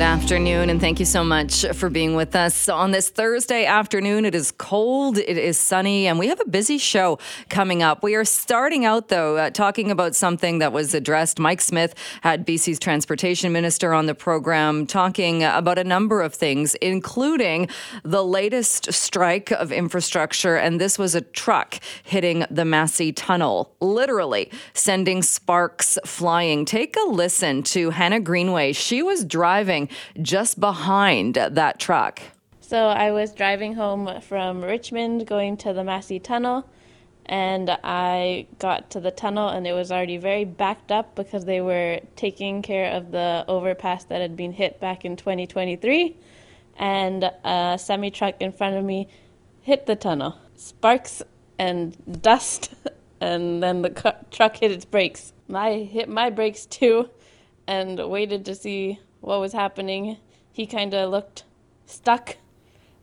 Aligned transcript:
Good 0.00 0.06
afternoon, 0.06 0.70
and 0.70 0.80
thank 0.80 0.98
you 0.98 1.04
so 1.04 1.22
much 1.22 1.66
for 1.74 1.90
being 1.90 2.14
with 2.14 2.34
us 2.34 2.70
on 2.70 2.90
this 2.90 3.10
Thursday 3.10 3.66
afternoon. 3.66 4.24
It 4.24 4.34
is 4.34 4.50
cold, 4.50 5.18
it 5.18 5.36
is 5.36 5.58
sunny, 5.58 6.06
and 6.06 6.18
we 6.18 6.28
have 6.28 6.40
a 6.40 6.48
busy 6.48 6.78
show 6.78 7.18
coming 7.50 7.82
up. 7.82 8.02
We 8.02 8.14
are 8.14 8.24
starting 8.24 8.86
out, 8.86 9.08
though, 9.08 9.36
uh, 9.36 9.50
talking 9.50 9.90
about 9.90 10.14
something 10.14 10.60
that 10.60 10.72
was 10.72 10.94
addressed. 10.94 11.38
Mike 11.38 11.60
Smith 11.60 11.94
had 12.22 12.46
BC's 12.46 12.78
transportation 12.78 13.52
minister 13.52 13.92
on 13.92 14.06
the 14.06 14.14
program, 14.14 14.86
talking 14.86 15.44
about 15.44 15.76
a 15.76 15.84
number 15.84 16.22
of 16.22 16.32
things, 16.32 16.74
including 16.76 17.68
the 18.02 18.24
latest 18.24 18.90
strike 18.94 19.50
of 19.50 19.70
infrastructure. 19.70 20.56
And 20.56 20.80
this 20.80 20.98
was 20.98 21.14
a 21.14 21.20
truck 21.20 21.78
hitting 22.04 22.46
the 22.50 22.64
Massey 22.64 23.12
Tunnel, 23.12 23.74
literally 23.80 24.50
sending 24.72 25.20
sparks 25.20 25.98
flying. 26.06 26.64
Take 26.64 26.96
a 26.96 27.06
listen 27.06 27.62
to 27.64 27.90
Hannah 27.90 28.20
Greenway. 28.20 28.72
She 28.72 29.02
was 29.02 29.26
driving 29.26 29.89
just 30.20 30.60
behind 30.60 31.34
that 31.34 31.78
truck. 31.78 32.20
So 32.60 32.86
I 32.86 33.10
was 33.10 33.32
driving 33.32 33.74
home 33.74 34.20
from 34.20 34.62
Richmond 34.62 35.26
going 35.26 35.56
to 35.58 35.72
the 35.72 35.82
Massey 35.82 36.20
Tunnel 36.20 36.68
and 37.26 37.70
I 37.84 38.46
got 38.58 38.90
to 38.90 39.00
the 39.00 39.10
tunnel 39.12 39.48
and 39.48 39.66
it 39.66 39.72
was 39.72 39.92
already 39.92 40.16
very 40.16 40.44
backed 40.44 40.90
up 40.90 41.14
because 41.14 41.44
they 41.44 41.60
were 41.60 42.00
taking 42.16 42.60
care 42.60 42.92
of 42.92 43.12
the 43.12 43.44
overpass 43.46 44.04
that 44.04 44.20
had 44.20 44.36
been 44.36 44.52
hit 44.52 44.80
back 44.80 45.04
in 45.04 45.16
2023 45.16 46.16
and 46.76 47.24
a 47.44 47.78
semi 47.80 48.10
truck 48.10 48.34
in 48.40 48.52
front 48.52 48.76
of 48.76 48.84
me 48.84 49.08
hit 49.62 49.86
the 49.86 49.96
tunnel. 49.96 50.38
Sparks 50.56 51.22
and 51.58 51.96
dust 52.22 52.74
and 53.20 53.62
then 53.62 53.82
the 53.82 54.16
truck 54.30 54.56
hit 54.56 54.72
its 54.72 54.84
brakes. 54.84 55.32
I 55.52 55.88
hit 55.90 56.08
my 56.08 56.30
brakes 56.30 56.66
too 56.66 57.10
and 57.66 57.98
waited 58.10 58.44
to 58.46 58.54
see 58.54 58.98
what 59.20 59.40
was 59.40 59.52
happening. 59.52 60.16
He 60.52 60.66
kind 60.66 60.94
of 60.94 61.10
looked 61.10 61.44
stuck, 61.86 62.36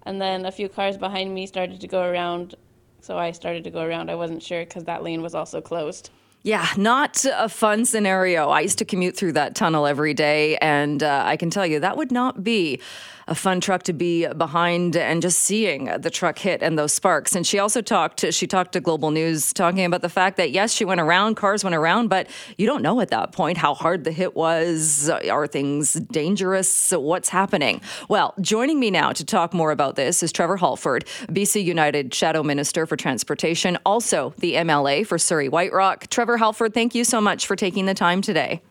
and 0.06 0.22
then 0.22 0.46
a 0.46 0.52
few 0.52 0.70
cars 0.70 0.98
behind 0.98 1.34
me 1.34 1.48
started 1.48 1.82
to 1.82 1.88
go 1.88 2.02
around. 2.02 2.56
So 3.02 3.18
I 3.18 3.32
started 3.32 3.64
to 3.64 3.70
go 3.70 3.82
around. 3.82 4.10
I 4.10 4.16
wasn't 4.16 4.44
sure 4.44 4.64
because 4.66 4.84
that 4.86 5.04
lane 5.04 5.22
was 5.22 5.34
also 5.34 5.62
closed. 5.62 6.10
Yeah, 6.44 6.68
not 6.78 7.26
a 7.26 7.50
fun 7.50 7.86
scenario. 7.86 8.50
I 8.50 8.62
used 8.62 8.78
to 8.78 8.86
commute 8.86 9.18
through 9.18 9.34
that 9.34 9.56
tunnel 9.56 9.86
every 9.86 10.14
day, 10.14 10.58
and 10.58 11.04
uh, 11.04 11.24
I 11.26 11.36
can 11.36 11.50
tell 11.50 11.66
you 11.66 11.80
that 11.80 11.98
would 11.98 12.12
not 12.12 12.44
be 12.44 12.80
a 13.28 13.36
fun 13.36 13.60
truck 13.60 13.84
to 13.84 13.94
be 13.94 14.28
behind 14.28 14.96
and 14.96 15.22
just 15.22 15.40
seeing 15.40 15.86
the 15.86 16.10
truck 16.10 16.40
hit 16.40 16.62
and 16.62 16.78
those 16.78 16.94
sparks. 16.94 17.36
And 17.36 17.46
she 17.46 17.60
also 17.60 17.82
talked, 17.82 18.34
she 18.34 18.48
talked 18.48 18.72
to 18.74 18.80
Global 18.80 19.12
News 19.12 19.54
talking 19.54 19.86
about 19.86 20.02
the 20.02 20.10
fact 20.10 20.38
that 20.38 20.52
yes, 20.52 20.74
she 20.74 20.86
went 20.86 21.02
around, 21.02 21.36
cars 21.36 21.64
went 21.64 21.76
around, 21.76 22.08
but 22.08 22.28
you 22.58 22.66
don't 22.66 22.82
know 22.82 23.02
at 23.02 23.10
that 23.10 23.32
point 23.32 23.58
how 23.58 23.74
hard 23.74 24.04
the 24.04 24.12
hit 24.12 24.36
was. 24.36 25.10
Are 25.10 25.48
things 25.48 25.94
dangerous? 25.94 26.92
What's 26.92 27.30
happening? 27.30 27.82
Well, 28.10 28.34
joining 28.40 28.80
me 28.80 28.92
now 28.92 29.12
to 29.12 29.26
talk 29.26 29.54
more 29.54 29.72
about 29.72 29.96
this 29.96 30.24
is 30.24 30.32
Trevor 30.32 30.58
Halford, 30.58 31.06
BC 31.28 31.64
United 31.64 32.14
Shadow 32.14 32.44
Minister 32.44 32.86
for 32.86 32.96
Transportation, 32.96 33.78
also 33.86 34.34
the 34.38 34.54
MLA 34.54 35.06
for 35.06 35.18
Surrey 35.18 35.50
White 35.50 35.74
Rock. 35.74 36.08
Trevor 36.08 36.38
Halford, 36.38 36.74
thank 36.74 36.96
you 36.96 37.04
so 37.04 37.20
much 37.20 37.46
for 37.46 37.56
taking 37.56 37.86
the 37.86 37.94
time 37.94 38.22
today. 38.22 38.62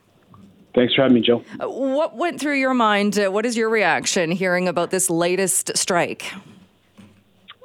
Thanks 0.76 0.92
for 0.92 1.00
having 1.00 1.14
me, 1.14 1.22
Jill. 1.22 1.42
Uh, 1.58 1.70
what 1.70 2.16
went 2.16 2.38
through 2.38 2.58
your 2.60 2.74
mind? 2.74 3.18
Uh, 3.18 3.30
what 3.30 3.46
is 3.46 3.56
your 3.56 3.70
reaction 3.70 4.30
hearing 4.30 4.68
about 4.68 4.90
this 4.90 5.08
latest 5.08 5.74
strike? 5.74 6.30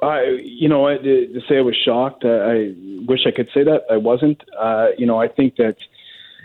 I, 0.02 0.38
you 0.42 0.66
know, 0.66 0.86
I, 0.88 0.96
to 0.96 1.40
say 1.46 1.58
I 1.58 1.60
was 1.60 1.76
shocked, 1.76 2.24
I 2.24 2.74
wish 3.06 3.26
I 3.26 3.30
could 3.30 3.50
say 3.52 3.64
that 3.64 3.82
I 3.90 3.98
wasn't. 3.98 4.42
Uh, 4.58 4.88
you 4.96 5.04
know, 5.04 5.20
I 5.20 5.28
think 5.28 5.56
that, 5.56 5.76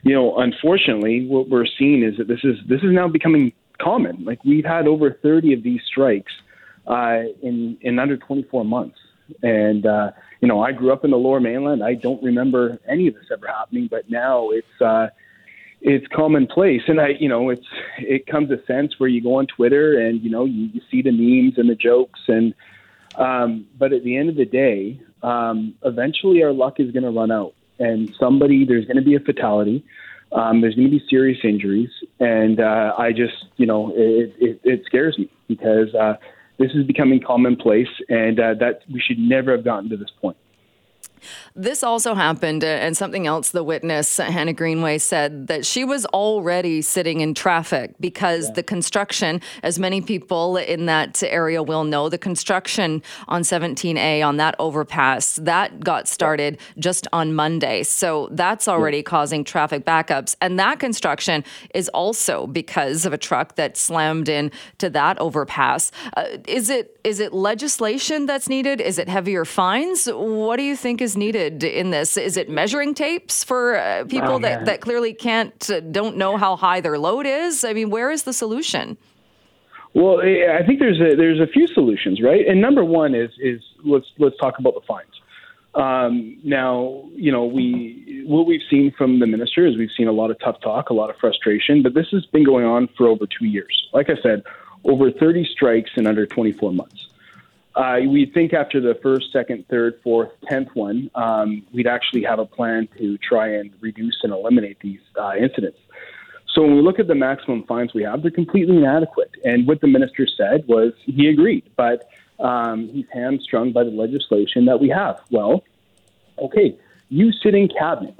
you 0.04 0.14
know, 0.14 0.38
unfortunately, 0.40 1.26
what 1.26 1.48
we're 1.48 1.66
seeing 1.66 2.04
is 2.04 2.18
that 2.18 2.28
this 2.28 2.42
is 2.44 2.58
this 2.68 2.84
is 2.84 2.92
now 2.92 3.08
becoming 3.08 3.54
common. 3.82 4.26
Like 4.26 4.44
we've 4.44 4.66
had 4.66 4.88
over 4.88 5.14
30 5.14 5.54
of 5.54 5.64
these 5.64 5.80
strikes 5.88 6.34
uh, 6.86 7.22
in 7.42 7.78
in 7.80 7.98
under 7.98 8.18
24 8.18 8.66
months, 8.66 9.00
and 9.42 9.86
uh, 9.86 10.12
you 10.42 10.50
know, 10.50 10.62
I 10.62 10.74
grew 10.74 10.92
up 10.92 11.06
in 11.06 11.12
the 11.12 11.18
Lower 11.18 11.40
Mainland. 11.40 11.82
I 11.82 11.94
don't 11.94 12.22
remember 12.22 12.78
any 12.86 13.08
of 13.08 13.14
this 13.14 13.28
ever 13.32 13.48
happening, 13.48 13.88
but 13.90 14.10
now 14.10 14.50
it's. 14.50 14.82
Uh, 14.82 15.08
it's 15.82 16.08
commonplace. 16.08 16.82
And 16.88 17.00
i 17.00 17.10
you 17.20 17.30
know 17.30 17.50
it's 17.50 17.68
it 18.00 18.28
comes 18.28 18.52
a 18.52 18.64
sense 18.66 19.00
where 19.00 19.10
you 19.10 19.22
go 19.22 19.36
on 19.36 19.48
twitter 19.48 20.00
and 20.00 20.22
you 20.22 20.30
know 20.30 20.46
you, 20.46 20.70
you 20.74 20.82
see 20.90 21.02
the 21.02 21.12
memes 21.12 21.58
and 21.58 21.70
the 21.70 21.76
jokes 21.76 22.20
and 22.28 22.54
um 23.16 23.68
but 23.78 23.94
at 23.94 24.04
the 24.04 24.18
end 24.18 24.30
of 24.30 24.36
the 24.36 24.46
day 24.46 25.00
um 25.24 25.76
eventually 25.84 26.44
our 26.44 26.52
luck 26.52 26.80
is 26.80 26.92
going 26.92 27.04
to 27.04 27.12
run 27.12 27.32
out. 27.32 27.54
And 27.80 28.14
somebody 28.20 28.66
there's 28.66 28.86
going 28.86 28.98
to 28.98 29.04
be 29.04 29.16
a 29.16 29.20
fatality. 29.20 29.84
Um 30.32 30.62
there's 30.62 30.76
going 30.76 30.90
to 30.90 30.98
be 31.00 31.06
serious 31.10 31.40
injuries. 31.44 31.92
And 32.20 32.60
uh 32.60 32.94
i 32.98 33.12
just 33.12 33.46
you 33.58 33.66
know 33.66 33.94
it 33.96 34.34
it, 34.40 34.60
it 34.64 34.82
scares 34.86 35.18
me 35.18 35.30
because 35.48 35.94
uh 35.94 36.16
this 36.58 36.72
is 36.74 36.86
becoming 36.88 37.22
commonplace. 37.22 37.94
And 38.10 38.40
uh, 38.40 38.56
that 38.56 38.82
we 38.92 39.00
should 39.00 39.20
never 39.20 39.52
have 39.52 39.64
gotten 39.64 39.90
to 39.90 39.98
this 39.98 40.10
point 40.20 40.38
this 41.56 41.84
also 41.84 42.16
happened, 42.16 42.64
uh, 42.64 42.68
and 42.68 42.96
something 42.96 43.28
else 43.28 43.50
the 43.50 43.64
witness, 43.64 44.18
Hannah 44.18 44.54
Greenway, 44.54 44.98
said 44.98 45.48
that 45.48 45.66
she 45.66 45.84
was 45.84 46.06
already 46.08 46.82
sitting 46.82 47.22
in 47.22 47.34
traffic 47.34 47.96
because 48.00 48.48
yeah. 48.48 48.54
the 48.56 48.64
construction, 48.64 49.42
as 49.64 49.80
many 49.80 50.02
people 50.02 50.58
in 50.58 50.86
that 50.86 51.22
area 51.24 51.64
will 51.64 51.84
know, 51.84 52.10
the 52.10 52.18
construction 52.18 53.02
on 53.28 53.42
17A 53.42 54.26
on 54.26 54.38
that 54.38 54.56
overpass, 54.60 55.36
that 55.36 55.80
got 55.80 56.08
started 56.08 56.60
just 56.78 57.08
on 57.14 57.34
Monday. 57.34 57.84
So 57.84 58.30
that's 58.32 58.68
already 58.68 58.98
yeah. 58.98 59.04
causing 59.04 59.44
traffic 59.44 59.86
backups. 59.86 60.36
And 60.42 60.60
that 60.60 60.80
construction 60.80 61.44
is 61.74 61.90
also 61.90 62.48
because 62.48 63.06
of 63.06 63.14
a 63.14 63.18
truck 63.18 63.56
that 63.56 63.78
slammed 63.78 64.30
in 64.30 64.52
to 64.78 64.90
that 64.92 65.20
overpass. 65.20 65.92
Uh, 66.16 66.26
is 66.48 66.70
it 66.70 67.00
is 67.04 67.20
it 67.22 67.34
legislation 67.34 68.26
that's 68.26 68.50
needed? 68.50 68.82
Is 68.82 68.98
it 68.98 69.08
heavier 69.08 69.46
fines? 69.46 70.08
What 70.08 70.58
do 70.58 70.64
you 70.64 70.76
think 70.76 71.02
is 71.02 71.07
needed 71.16 71.64
in 71.64 71.92
this? 71.92 72.18
Is 72.18 72.36
it 72.36 72.50
measuring 72.50 72.94
tapes 72.94 73.44
for 73.44 73.78
uh, 73.78 74.04
people 74.06 74.34
oh, 74.34 74.40
that, 74.40 74.66
that 74.66 74.82
clearly 74.82 75.14
can't, 75.14 75.70
uh, 75.70 75.80
don't 75.80 76.18
know 76.18 76.38
how 76.38 76.56
high 76.56 76.82
their 76.82 76.98
load 76.98 77.26
is? 77.26 77.64
I 77.64 77.74
mean, 77.74 77.90
where 77.90 78.12
is 78.12 78.24
the 78.24 78.34
solution? 78.34 78.98
Well, 79.94 80.20
I 80.20 80.64
think 80.66 80.80
there's 80.80 81.00
a, 81.00 81.16
there's 81.16 81.40
a 81.40 81.48
few 81.48 81.66
solutions, 81.68 82.22
right? 82.22 82.46
And 82.48 82.62
number 82.62 82.84
one 82.84 83.16
is 83.16 83.32
is 83.40 83.62
let's 83.84 84.06
let's 84.20 84.38
talk 84.38 84.60
about 84.60 84.76
the 84.76 84.82
fines. 84.82 85.08
Um, 85.74 86.38
now, 86.44 87.04
you 87.16 87.32
know, 87.32 87.46
we 87.46 88.24
what 88.28 88.46
we've 88.46 88.62
seen 88.70 88.92
from 88.98 89.20
the 89.20 89.26
minister 89.26 89.66
is 89.66 89.78
we've 89.78 89.90
seen 89.96 90.08
a 90.08 90.12
lot 90.12 90.30
of 90.30 90.40
tough 90.40 90.60
talk, 90.62 90.90
a 90.90 90.94
lot 90.94 91.10
of 91.10 91.16
frustration, 91.18 91.82
but 91.82 91.94
this 91.94 92.08
has 92.12 92.26
been 92.28 92.44
going 92.44 92.66
on 92.66 92.90
for 92.98 93.08
over 93.08 93.26
two 93.26 93.46
years. 93.46 93.88
Like 93.94 94.10
I 94.10 94.22
said, 94.22 94.44
over 94.84 95.12
30 95.12 95.46
strikes 95.52 95.92
in 95.96 96.06
under 96.06 96.26
24 96.26 96.74
months. 96.74 97.08
Uh, 97.78 98.00
we 98.10 98.26
think 98.26 98.54
after 98.54 98.82
the 98.82 98.96
first, 99.04 99.32
second, 99.32 99.64
third, 99.70 100.00
fourth, 100.04 100.32
tenth 100.50 100.70
one, 100.74 101.12
um, 101.14 101.64
we'd 101.72 101.86
actually 101.86 102.24
have 102.24 102.40
a 102.40 102.46
plan 102.46 102.90
to 102.98 103.20
try 103.20 103.48
and 103.48 103.72
reduce 103.82 104.18
and 104.24 104.34
eliminate 104.34 104.80
these 104.80 105.00
uh, 105.16 105.34
incidents. 105.40 105.78
So 106.56 106.64
when 106.64 106.76
we 106.76 106.82
look 106.82 106.98
at 106.98 107.06
the 107.06 107.14
maximum 107.14 107.64
fines 107.66 107.94
we 107.94 108.02
have, 108.02 108.24
they're 108.24 108.32
completely 108.32 108.78
inadequate. 108.78 109.30
And 109.46 109.68
what 109.68 109.80
the 109.82 109.88
minister 109.88 110.26
said 110.26 110.68
was 110.68 110.94
he 111.06 111.28
agreed, 111.28 111.70
but 111.76 112.10
um, 112.40 112.90
he's 112.92 113.06
hamstrung 113.14 113.74
by 113.74 113.84
the 113.84 113.92
legislation 113.92 114.66
that 114.66 114.80
we 114.80 114.90
have. 114.90 115.20
Well, 115.30 115.64
okay, 116.40 116.76
you 117.10 117.32
sit 117.32 117.54
in 117.54 117.70
cabinet. 117.70 118.20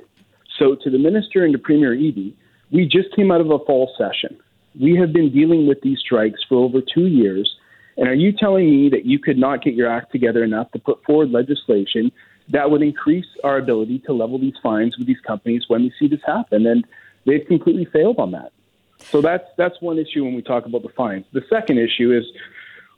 So 0.60 0.76
to 0.76 0.90
the 0.92 1.00
minister 1.00 1.44
and 1.44 1.54
to 1.54 1.58
Premier 1.58 1.96
Eby, 1.96 2.32
we 2.70 2.86
just 2.86 3.16
came 3.16 3.32
out 3.32 3.42
of 3.42 3.50
a 3.50 3.58
fall 3.66 3.92
session. 3.98 4.38
We 4.80 4.96
have 4.98 5.12
been 5.14 5.32
dealing 5.34 5.66
with 5.66 5.82
these 5.82 5.98
strikes 5.98 6.42
for 6.48 6.64
over 6.64 6.80
two 6.82 7.08
years 7.08 7.56
and 7.98 8.08
are 8.08 8.14
you 8.14 8.32
telling 8.32 8.70
me 8.70 8.90
that 8.90 9.06
you 9.06 9.20
could 9.20 9.38
not 9.38 9.64
get 9.64 9.74
your 9.74 9.90
act 9.90 10.12
together 10.12 10.44
enough 10.44 10.72
to 10.72 10.80
put 10.80 11.04
forward 11.04 11.32
legislation 11.32 12.12
that 12.50 12.70
would 12.70 12.82
increase 12.82 13.26
our 13.44 13.58
ability 13.58 14.00
to 14.00 14.14
level 14.14 14.40
these 14.40 14.54
fines 14.62 14.98
with 14.98 15.08
these 15.08 15.20
companies 15.26 15.64
when 15.68 15.84
we 15.84 15.94
see 16.00 16.08
this 16.08 16.22
happen? 16.26 16.66
And 16.68 16.86
they've 17.26 17.46
completely 17.46 17.86
failed 17.86 18.20
on 18.20 18.32
that. 18.32 18.52
So 19.00 19.22
that's 19.22 19.46
that's 19.58 19.80
one 19.82 19.98
issue 20.00 20.24
when 20.24 20.34
we 20.34 20.42
talk 20.42 20.66
about 20.66 20.84
the 20.84 20.90
fines. 20.90 21.26
The 21.32 21.44
second 21.50 21.78
issue 21.80 22.16
is 22.16 22.24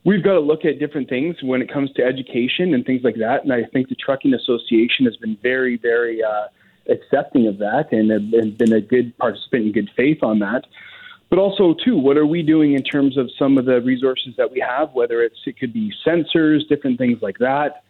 we've 0.05 0.23
got 0.23 0.33
to 0.33 0.39
look 0.39 0.65
at 0.65 0.79
different 0.79 1.09
things 1.09 1.37
when 1.41 1.61
it 1.61 1.71
comes 1.71 1.91
to 1.93 2.03
education 2.03 2.73
and 2.73 2.85
things 2.85 3.01
like 3.03 3.15
that. 3.15 3.43
And 3.43 3.51
I 3.51 3.63
think 3.63 3.89
the 3.89 3.95
Trucking 3.95 4.33
Association 4.33 5.05
has 5.05 5.15
been 5.17 5.37
very, 5.41 5.77
very 5.77 6.23
uh, 6.23 6.47
accepting 6.89 7.47
of 7.47 7.57
that 7.59 7.91
and, 7.91 8.11
and 8.11 8.57
been 8.57 8.73
a 8.73 8.81
good 8.81 9.17
participant 9.17 9.65
in 9.67 9.71
good 9.71 9.91
faith 9.95 10.23
on 10.23 10.39
that 10.39 10.65
but 11.29 11.39
also 11.39 11.75
too 11.85 11.97
what 11.97 12.17
are 12.17 12.25
we 12.25 12.41
doing 12.41 12.73
in 12.73 12.83
terms 12.83 13.17
of 13.17 13.29
some 13.37 13.57
of 13.57 13.65
the 13.65 13.81
resources 13.81 14.33
that 14.37 14.51
we 14.51 14.59
have 14.59 14.91
whether 14.93 15.21
it's 15.21 15.39
it 15.45 15.57
could 15.59 15.73
be 15.73 15.93
sensors 16.05 16.67
different 16.67 16.97
things 16.97 17.21
like 17.21 17.37
that 17.37 17.83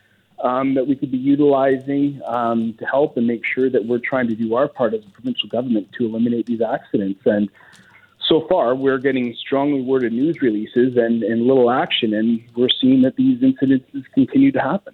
um, 0.43 0.73
that 0.73 0.87
we 0.87 0.95
could 0.95 1.11
be 1.11 1.17
utilizing 1.17 2.21
um, 2.25 2.73
to 2.79 2.85
help 2.85 3.17
and 3.17 3.27
make 3.27 3.45
sure 3.45 3.69
that 3.69 3.85
we're 3.85 3.99
trying 3.99 4.27
to 4.27 4.35
do 4.35 4.55
our 4.55 4.67
part 4.67 4.93
as 4.93 5.01
a 5.05 5.09
provincial 5.11 5.49
government 5.49 5.91
to 5.97 6.05
eliminate 6.05 6.45
these 6.45 6.61
accidents. 6.61 7.21
And 7.25 7.49
so 8.27 8.47
far 8.47 8.75
we're 8.75 8.99
getting 8.99 9.35
strongly 9.35 9.81
worded 9.81 10.13
news 10.13 10.41
releases 10.41 10.95
and, 10.97 11.23
and 11.23 11.45
little 11.45 11.71
action 11.71 12.13
and 12.13 12.41
we're 12.55 12.69
seeing 12.79 13.01
that 13.01 13.15
these 13.15 13.39
incidences 13.41 14.03
continue 14.13 14.51
to 14.51 14.59
happen 14.59 14.93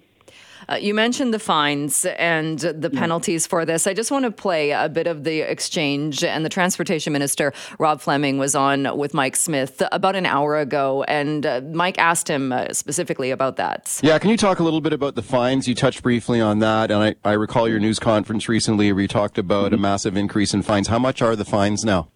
Uh, 0.68 0.74
you 0.74 0.94
mentioned 0.94 1.32
the 1.32 1.38
fines 1.38 2.04
and 2.04 2.58
the 2.58 2.90
penalties 2.90 3.46
for 3.46 3.64
this. 3.64 3.86
I 3.86 3.94
just 3.94 4.10
want 4.10 4.24
to 4.24 4.30
play 4.30 4.70
a 4.70 4.88
bit 4.88 5.06
of 5.06 5.24
the 5.24 5.40
exchange. 5.40 6.24
And 6.24 6.44
the 6.44 6.48
transportation 6.48 7.12
minister, 7.12 7.52
Rob 7.78 8.00
Fleming, 8.00 8.38
was 8.38 8.54
on 8.54 8.96
with 8.96 9.14
Mike 9.14 9.36
Smith 9.36 9.82
about 9.92 10.16
an 10.16 10.26
hour 10.26 10.58
ago. 10.58 11.04
And 11.04 11.46
uh, 11.46 11.60
Mike 11.72 11.98
asked 11.98 12.28
him 12.28 12.52
uh, 12.52 12.72
specifically 12.72 13.30
about 13.30 13.56
that. 13.56 14.00
Yeah, 14.02 14.18
can 14.18 14.30
you 14.30 14.36
talk 14.36 14.58
a 14.58 14.62
little 14.62 14.80
bit 14.80 14.92
about 14.92 15.14
the 15.14 15.22
fines? 15.22 15.68
You 15.68 15.74
touched 15.74 16.02
briefly 16.02 16.40
on 16.40 16.58
that. 16.60 16.90
And 16.90 17.02
I, 17.02 17.14
I 17.24 17.32
recall 17.32 17.68
your 17.68 17.80
news 17.80 17.98
conference 17.98 18.48
recently 18.48 18.92
where 18.92 19.02
you 19.02 19.08
talked 19.08 19.38
about 19.38 19.72
a 19.72 19.76
massive 19.76 20.16
increase 20.16 20.54
in 20.54 20.62
fines. 20.62 20.88
How 20.88 20.98
much 20.98 21.22
are 21.22 21.36
the 21.36 21.44
fines 21.44 21.84
now? 21.84 22.08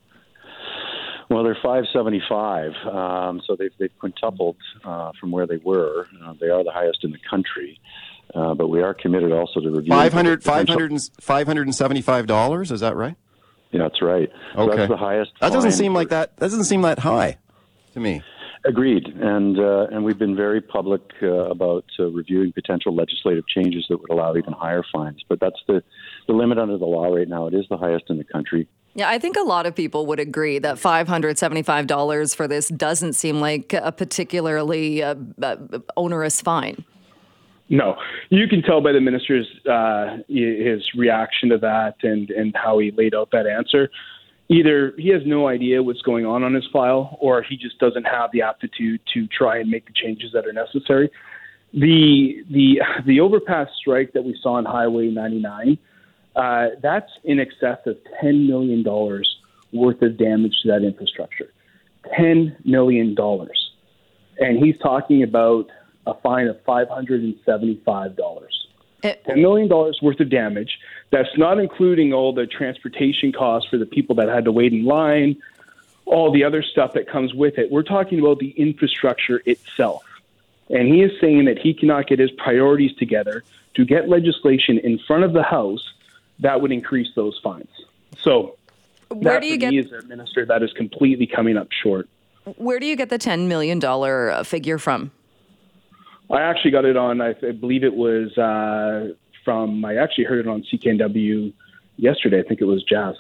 Well, 1.31 1.45
they're 1.45 1.55
575, 1.63 2.73
um, 2.93 3.41
so 3.47 3.55
they've, 3.57 3.71
they've 3.79 3.97
quintupled 4.01 4.57
uh, 4.85 5.13
from 5.21 5.31
where 5.31 5.47
they 5.47 5.59
were. 5.59 6.09
Uh, 6.25 6.35
they 6.41 6.49
are 6.49 6.65
the 6.65 6.73
highest 6.73 7.05
in 7.05 7.13
the 7.13 7.21
country, 7.31 7.81
uh, 8.35 8.55
but 8.55 8.67
we 8.67 8.83
are 8.83 8.93
committed 8.93 9.31
also 9.31 9.61
to 9.61 9.71
reviewing 9.71 9.97
500, 9.97 10.43
500 10.43 10.91
$575, 10.91 12.73
is 12.73 12.81
that 12.81 12.97
right? 12.97 13.15
Yeah, 13.71 13.83
that's 13.83 14.03
right. 14.03 14.29
So 14.55 14.63
Okay. 14.63 14.77
that's 14.77 14.91
the 14.91 14.97
highest. 14.97 15.31
That 15.41 15.53
doesn't 15.53 15.71
seem 15.73 15.95
like 15.95 16.09
that. 16.09 16.37
That 16.39 16.47
doesn't 16.47 16.65
seem 16.65 16.83
that 16.83 16.99
high 16.99 17.39
to 17.93 18.01
me. 18.01 18.23
Agreed, 18.65 19.07
and 19.07 19.59
uh, 19.59 19.87
and 19.91 20.05
we've 20.05 20.19
been 20.19 20.37
very 20.37 20.61
public 20.61 21.01
uh, 21.23 21.29
about 21.29 21.85
uh, 21.99 22.11
reviewing 22.11 22.53
potential 22.53 22.95
legislative 22.95 23.47
changes 23.49 23.87
that 23.89 23.97
would 23.99 24.11
allow 24.11 24.37
even 24.37 24.53
higher 24.53 24.85
fines. 24.93 25.23
But 25.29 25.41
that's 25.41 25.61
the 25.67 25.83
the 26.27 26.35
limit 26.35 26.59
under 26.59 26.77
the 26.77 26.85
law 26.85 27.07
right 27.07 27.27
now. 27.29 27.47
It 27.47 27.55
is 27.55 27.65
the 27.71 27.79
highest 27.79 28.05
in 28.11 28.19
the 28.19 28.25
country. 28.25 28.67
Yeah, 28.95 29.09
I 29.09 29.19
think 29.19 29.37
a 29.37 29.43
lot 29.43 29.67
of 29.67 29.75
people 29.75 30.07
would 30.07 30.19
agree 30.19 30.59
that 30.59 30.77
$575 30.77 32.35
for 32.35 32.49
this 32.49 32.69
doesn't 32.69 33.13
seem 33.13 33.41
like 33.41 33.73
a 33.73 33.93
particularly 33.93 35.03
uh, 35.03 35.15
uh, 35.41 35.57
onerous 35.97 36.41
fine. 36.41 36.85
No, 37.69 37.95
you 38.31 38.49
can 38.49 38.63
tell 38.63 38.81
by 38.81 38.91
the 38.91 39.01
minister's 39.01 39.47
uh, 39.65 40.17
his 40.29 40.83
reaction 40.97 41.51
to 41.51 41.59
that 41.59 41.95
and 42.03 42.29
and 42.31 42.55
how 42.57 42.81
he 42.81 42.91
laid 42.91 43.15
out 43.15 43.31
that 43.31 43.47
answer. 43.47 43.89
Either 44.49 44.93
he 44.99 45.09
has 45.11 45.23
no 45.25 45.47
idea 45.47 45.81
what's 45.81 46.03
going 46.03 46.27
on 46.27 46.43
on 46.43 46.53
his 46.53 46.67
file, 46.73 47.17
or 47.21 47.41
he 47.43 47.57
just 47.57 47.79
doesn't 47.79 48.03
have 48.03 48.31
the 48.33 48.43
aptitude 48.43 49.01
to 49.15 49.29
try 49.29 49.59
and 49.59 49.71
make 49.71 49.87
the 49.87 49.93
changes 49.93 50.33
that 50.33 50.45
are 50.47 50.53
necessary. 50.53 51.09
The 51.73 52.43
the 52.51 52.81
the 53.07 53.21
overpass 53.21 53.69
strike 53.81 54.15
that 54.15 54.25
we 54.25 54.37
saw 54.43 54.55
on 54.55 54.65
Highway 54.65 55.07
99, 55.07 55.79
uh, 56.37 56.69
that's 56.83 57.11
in 57.25 57.41
excess 57.41 57.79
of 57.87 57.99
10 58.21 58.47
million 58.47 58.83
dollars 58.83 59.37
worth 59.73 60.03
of 60.03 60.17
damage 60.17 60.55
to 60.63 60.69
that 60.69 60.83
infrastructure. 60.83 61.53
10 62.17 62.57
million 62.65 63.15
dollars, 63.15 63.73
and 64.39 64.59
he's 64.59 64.79
talking 64.79 65.23
about 65.23 65.69
a 66.07 66.15
fine 66.15 66.47
of 66.49 66.57
$575. 66.65 68.49
It- 69.03 69.25
$10 69.25 69.41
million 69.41 69.69
worth 69.69 70.21
of 70.21 70.31
damage. 70.31 70.79
That's 71.11 71.37
not 71.37 71.59
including 71.59 72.13
all 72.13 72.33
the 72.33 72.47
transportation 72.47 73.33
costs 73.33 73.69
for 73.69 73.79
the 73.79 73.87
people 73.87 74.15
that 74.17 74.29
had 74.29 74.45
to 74.45 74.53
wait 74.53 74.73
in 74.73 74.85
line, 74.85 75.37
all 76.07 76.33
the 76.33 76.45
other 76.45 76.63
stuff 76.63 76.95
that 76.95 77.09
comes 77.09 77.35
with 77.35 77.59
it. 77.59 77.71
We're 77.71 77.83
talking 77.83 78.19
about 78.19 78.39
the 78.39 78.51
infrastructure 78.51 79.43
itself. 79.47 80.05
And 80.71 80.89
he 80.89 81.03
is 81.03 81.13
saying 81.21 81.47
that 81.47 81.59
he 81.59 81.75
cannot 81.75 82.07
get 82.07 82.19
his 82.19 82.31
priorities 82.33 82.95
together 82.97 83.43
to 83.75 83.85
get 83.85 84.09
legislation 84.09 84.79
in 84.79 84.99
front 85.07 85.25
of 85.25 85.33
the 85.33 85.43
House 85.43 85.83
that 86.41 86.61
would 86.61 86.73
increase 86.73 87.09
those 87.15 87.39
fines. 87.43 87.69
So, 88.19 88.57
Where 89.09 89.35
that 89.35 89.43
do 89.43 89.49
you 89.49 89.57
get 89.57 89.71
me 89.71 89.79
as 89.79 89.93
a 89.93 90.03
minister, 90.07 90.45
that 90.47 90.63
is 90.63 90.73
completely 90.73 91.27
coming 91.27 91.57
up 91.57 91.69
short. 91.83 92.09
where 92.57 92.81
do 92.81 92.87
you 92.87 92.97
get 92.97 93.11
the 93.11 93.19
$10 93.19 93.47
million 93.47 93.83
uh, 93.85 94.43
figure 94.45 94.79
from? 94.79 95.13
I 96.31 96.43
actually 96.43 96.71
got 96.71 96.85
it 96.85 96.97
on. 96.97 97.21
I, 97.21 97.35
I 97.43 97.53
believe 97.53 97.83
it 97.83 97.95
was 97.95 98.37
uh, 98.39 99.15
from. 99.45 99.85
I 99.85 99.97
actually 99.97 100.25
heard 100.25 100.47
it 100.47 100.49
on 100.49 100.63
CKNW 100.63 101.53
yesterday. 101.97 102.41
I 102.41 102.43
think 102.45 102.61
it 102.61 102.67
was 102.67 102.85
Jazz. 102.85 103.17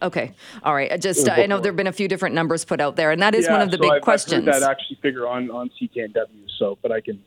Okay. 0.00 0.32
All 0.62 0.74
right. 0.74 0.92
I 0.92 0.96
Just 0.96 1.28
I 1.28 1.46
know 1.46 1.58
there 1.58 1.72
have 1.72 1.76
been 1.76 1.88
a 1.88 1.92
few 1.92 2.06
different 2.06 2.36
numbers 2.36 2.64
put 2.64 2.80
out 2.80 2.94
there, 2.94 3.10
and 3.10 3.20
that 3.20 3.34
is 3.34 3.46
Yeah, 3.46 3.52
one 3.52 3.62
of 3.62 3.70
the 3.72 3.78
so 3.78 3.82
big 3.82 3.92
I've, 3.92 4.02
questions. 4.02 4.46
I've 4.46 4.54
heard 4.54 4.62
that 4.62 4.70
actually 4.70 4.98
figure 5.02 5.26
on 5.26 5.50
on 5.50 5.70
CKNW. 5.70 6.50
So, 6.56 6.78
but 6.82 6.92
I 6.92 7.00
can 7.00 7.22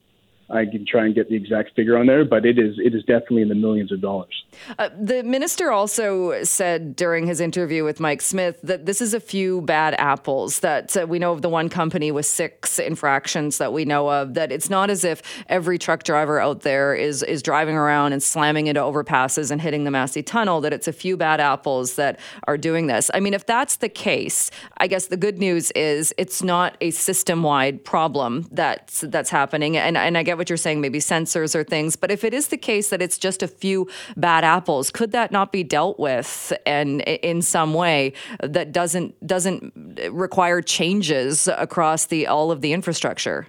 I 0.49 0.65
can 0.65 0.85
try 0.85 1.05
and 1.05 1.15
get 1.15 1.29
the 1.29 1.35
exact 1.35 1.75
figure 1.75 1.97
on 1.97 2.05
there. 2.05 2.23
But 2.23 2.45
it 2.45 2.59
is 2.59 2.75
it 2.77 2.93
is 2.93 3.03
definitely 3.03 3.41
in 3.41 3.49
the 3.49 3.55
millions 3.55 3.91
of 3.91 4.01
dollars. 4.01 4.43
Uh, 4.77 4.89
the 4.99 5.23
minister 5.23 5.71
also 5.71 6.43
said 6.43 6.95
during 6.95 7.25
his 7.25 7.41
interview 7.41 7.83
with 7.83 7.99
Mike 7.99 8.21
Smith 8.21 8.59
that 8.61 8.85
this 8.85 9.01
is 9.01 9.13
a 9.13 9.19
few 9.19 9.61
bad 9.61 9.95
apples. 9.97 10.59
That 10.59 10.95
uh, 10.95 11.07
we 11.07 11.19
know 11.19 11.31
of 11.31 11.41
the 11.41 11.49
one 11.49 11.69
company 11.69 12.11
with 12.11 12.25
six 12.25 12.77
infractions 12.77 13.57
that 13.57 13.73
we 13.73 13.85
know 13.85 14.09
of. 14.09 14.35
That 14.35 14.51
it's 14.51 14.69
not 14.69 14.89
as 14.89 15.03
if 15.03 15.21
every 15.49 15.79
truck 15.79 16.03
driver 16.03 16.39
out 16.39 16.61
there 16.61 16.93
is 16.93 17.23
is 17.23 17.41
driving 17.41 17.75
around 17.75 18.13
and 18.13 18.21
slamming 18.21 18.67
into 18.67 18.81
overpasses 18.81 19.49
and 19.49 19.61
hitting 19.61 19.83
the 19.83 19.91
Massey 19.91 20.21
Tunnel. 20.21 20.61
That 20.61 20.73
it's 20.73 20.87
a 20.87 20.93
few 20.93 21.17
bad 21.17 21.39
apples 21.39 21.95
that 21.95 22.19
are 22.47 22.57
doing 22.57 22.87
this. 22.87 23.09
I 23.13 23.19
mean, 23.19 23.33
if 23.33 23.45
that's 23.45 23.77
the 23.77 23.89
case, 23.89 24.51
I 24.77 24.87
guess 24.87 25.07
the 25.07 25.17
good 25.17 25.39
news 25.39 25.71
is 25.71 26.13
it's 26.17 26.43
not 26.43 26.77
a 26.81 26.91
system 26.91 27.41
wide 27.41 27.83
problem 27.83 28.47
that's 28.51 29.01
that's 29.01 29.31
happening. 29.31 29.75
And 29.75 29.97
and 29.97 30.17
I 30.17 30.23
get 30.23 30.34
what 30.37 30.49
you're 30.49 30.57
saying, 30.57 30.81
maybe 30.81 30.99
sensors 30.99 31.55
or 31.55 31.63
things. 31.63 31.95
But 31.95 32.11
if 32.11 32.23
it 32.23 32.33
is 32.33 32.47
the 32.47 32.57
case 32.57 32.89
that 32.89 33.01
it's 33.01 33.17
just 33.17 33.43
a 33.43 33.47
few 33.47 33.87
bad 34.17 34.43
apples, 34.43 34.91
could 34.91 35.11
that 35.11 35.31
not 35.31 35.51
be 35.51 35.63
dealt 35.63 35.99
with 35.99 36.53
and 36.65 37.01
in 37.01 37.41
some 37.41 37.73
way 37.73 38.13
that 38.41 38.71
doesn't 38.71 39.15
doesn't 39.25 39.99
require 40.11 40.61
changes 40.61 41.47
across 41.47 42.05
the 42.05 42.27
all 42.27 42.51
of 42.51 42.61
the 42.61 42.73
infrastructure? 42.73 43.47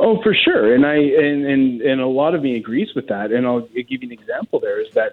Oh, 0.00 0.22
for 0.22 0.32
sure, 0.32 0.74
and 0.74 0.86
I 0.86 0.94
and, 0.94 1.44
and 1.44 1.80
and 1.82 2.00
a 2.00 2.06
lot 2.06 2.34
of 2.34 2.42
me 2.42 2.56
agrees 2.56 2.90
with 2.94 3.08
that. 3.08 3.32
And 3.32 3.46
I'll 3.46 3.62
give 3.62 3.86
you 3.88 3.98
an 4.02 4.12
example. 4.12 4.60
There 4.60 4.80
is 4.80 4.92
that, 4.94 5.12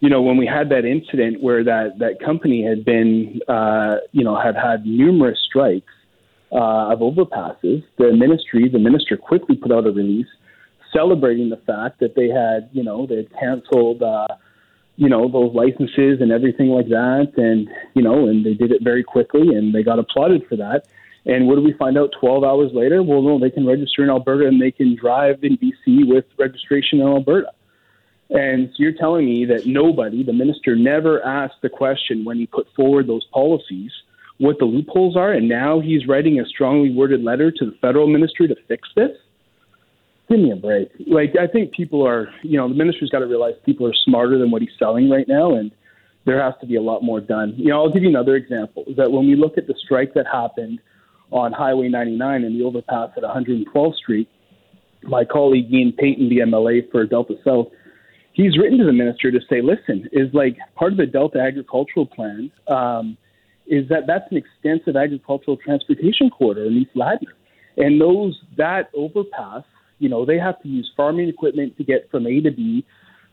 you 0.00 0.10
know, 0.10 0.20
when 0.20 0.36
we 0.36 0.46
had 0.46 0.68
that 0.68 0.84
incident 0.84 1.42
where 1.42 1.64
that 1.64 1.98
that 1.98 2.20
company 2.20 2.62
had 2.62 2.84
been, 2.84 3.40
uh, 3.48 3.96
you 4.12 4.24
know, 4.24 4.38
had 4.38 4.54
had 4.54 4.84
numerous 4.84 5.38
strikes 5.48 5.92
uh, 6.52 6.92
of 6.92 7.00
overpasses, 7.00 7.84
the 7.98 8.12
ministry, 8.12 8.68
the 8.68 8.78
minister 8.78 9.16
quickly 9.16 9.56
put 9.56 9.72
out 9.72 9.86
a 9.86 9.90
release 9.90 10.26
celebrating 10.92 11.50
the 11.50 11.58
fact 11.58 12.00
that 12.00 12.14
they 12.14 12.28
had, 12.28 12.70
you 12.72 12.82
know, 12.82 13.06
they 13.06 13.16
had 13.16 13.32
canceled. 13.38 14.02
Uh, 14.02 14.26
you 14.98 15.08
know 15.08 15.28
those 15.30 15.54
licenses 15.54 16.20
and 16.20 16.32
everything 16.32 16.68
like 16.68 16.88
that. 16.88 17.32
And 17.36 17.68
you 17.94 18.02
know 18.02 18.26
and 18.26 18.44
they 18.44 18.54
did 18.54 18.72
it 18.72 18.82
very 18.82 19.04
quickly 19.04 19.54
and 19.54 19.72
they 19.74 19.82
got 19.82 19.98
applauded 19.98 20.44
for 20.48 20.56
that. 20.56 20.86
And 21.24 21.46
what 21.46 21.54
do 21.54 21.62
we 21.62 21.72
find 21.72 21.96
out 21.96 22.10
12 22.20 22.42
hours 22.44 22.72
later? 22.74 23.02
Well 23.02 23.22
no 23.22 23.38
they 23.38 23.50
can 23.50 23.64
register 23.64 24.02
in 24.02 24.10
alberta 24.10 24.48
and 24.48 24.60
they 24.60 24.72
can 24.72 24.96
drive 24.96 25.44
in 25.44 25.56
bc 25.56 26.08
with 26.08 26.24
registration 26.36 27.00
in 27.00 27.06
alberta. 27.06 27.52
And 28.30 28.70
so 28.70 28.82
you're 28.82 28.92
telling 28.92 29.24
me 29.24 29.44
that 29.46 29.66
nobody 29.66 30.24
the 30.24 30.32
minister 30.32 30.74
never 30.74 31.24
asked 31.24 31.62
the 31.62 31.70
question 31.70 32.24
when 32.24 32.36
he 32.36 32.46
put 32.46 32.66
forward 32.74 33.06
those 33.06 33.24
policies 33.32 33.92
what 34.38 34.58
the 34.58 34.64
loopholes 34.64 35.16
are 35.16 35.32
and 35.32 35.48
now 35.48 35.80
he's 35.80 36.06
writing 36.06 36.40
a 36.40 36.46
strongly 36.46 36.92
worded 36.94 37.22
letter 37.22 37.50
to 37.50 37.66
the 37.66 37.76
federal 37.80 38.06
ministry 38.06 38.46
to 38.46 38.56
fix 38.68 38.88
this 38.94 39.10
give 40.28 40.40
me 40.40 40.50
a 40.50 40.56
break. 40.56 40.90
Like 41.06 41.34
I 41.40 41.46
think 41.46 41.72
people 41.72 42.06
are, 42.06 42.28
you 42.42 42.58
know, 42.58 42.68
the 42.68 42.74
minister's 42.74 43.10
got 43.10 43.20
to 43.20 43.26
realize 43.26 43.54
people 43.64 43.86
are 43.86 43.94
smarter 44.04 44.38
than 44.38 44.50
what 44.50 44.62
he's 44.62 44.70
selling 44.78 45.08
right 45.08 45.26
now, 45.26 45.54
and 45.54 45.70
there 46.26 46.42
has 46.42 46.54
to 46.60 46.66
be 46.66 46.76
a 46.76 46.82
lot 46.82 47.02
more 47.02 47.20
done. 47.20 47.54
You 47.56 47.68
know, 47.68 47.82
I'll 47.82 47.92
give 47.92 48.02
you 48.02 48.08
another 48.08 48.36
example. 48.36 48.84
Is 48.86 48.96
that 48.96 49.10
when 49.10 49.26
we 49.26 49.34
look 49.34 49.56
at 49.56 49.66
the 49.66 49.74
strike 49.82 50.14
that 50.14 50.26
happened 50.26 50.80
on 51.30 51.52
Highway 51.52 51.88
99 51.88 52.44
and 52.44 52.58
the 52.58 52.64
overpass 52.64 53.10
at 53.16 53.22
112th 53.22 53.96
Street, 53.96 54.28
my 55.02 55.24
colleague 55.24 55.72
Ian 55.72 55.92
Paton, 55.92 56.28
the 56.28 56.38
MLA 56.38 56.90
for 56.90 57.04
Delta 57.06 57.34
South, 57.44 57.68
he's 58.32 58.58
written 58.58 58.78
to 58.78 58.84
the 58.84 58.92
minister 58.92 59.30
to 59.30 59.40
say, 59.48 59.62
listen, 59.62 60.08
is 60.12 60.32
like 60.34 60.56
part 60.74 60.92
of 60.92 60.98
the 60.98 61.06
Delta 61.06 61.38
agricultural 61.38 62.06
plan. 62.06 62.50
Um, 62.66 63.16
is 63.68 63.88
that 63.88 64.06
that's 64.06 64.30
an 64.30 64.36
extensive 64.36 64.96
agricultural 64.96 65.56
transportation 65.56 66.30
corridor 66.30 66.64
in 66.66 66.74
East 66.78 66.94
Ladner, 66.94 67.32
and 67.76 68.00
those 68.00 68.40
that 68.56 68.90
overpass 68.94 69.64
you 69.98 70.08
know, 70.08 70.24
they 70.24 70.38
have 70.38 70.60
to 70.62 70.68
use 70.68 70.90
farming 70.96 71.28
equipment 71.28 71.76
to 71.76 71.84
get 71.84 72.10
from 72.10 72.26
A 72.26 72.40
to 72.40 72.50
B 72.50 72.84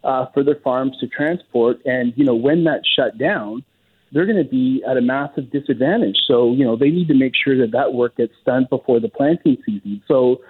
uh, 0.04 0.28
for 0.34 0.44
their 0.44 0.60
farms 0.64 0.98
to 1.00 1.08
transport. 1.08 1.80
And, 1.86 2.14
you 2.16 2.26
know, 2.26 2.36
when 2.36 2.64
that's 2.64 2.88
shut 2.88 3.18
down, 3.18 3.64
they're 4.12 4.26
going 4.26 4.44
to 4.44 4.50
be 4.50 4.84
at 4.88 4.98
a 4.98 5.02
massive 5.02 5.52
disadvantage. 5.52 6.18
So, 6.28 6.54
you 6.54 6.64
know, 6.64 6.76
they 6.76 6.90
need 6.90 7.08
to 7.10 7.16
make 7.16 7.34
sure 7.36 7.58
that 7.60 7.72
that 7.72 7.94
work 7.94 8.18
gets 8.18 8.34
done 8.46 8.68
before 8.70 9.00
the 9.00 9.10
planting 9.10 9.58
season. 9.66 10.02
So, 10.08 10.42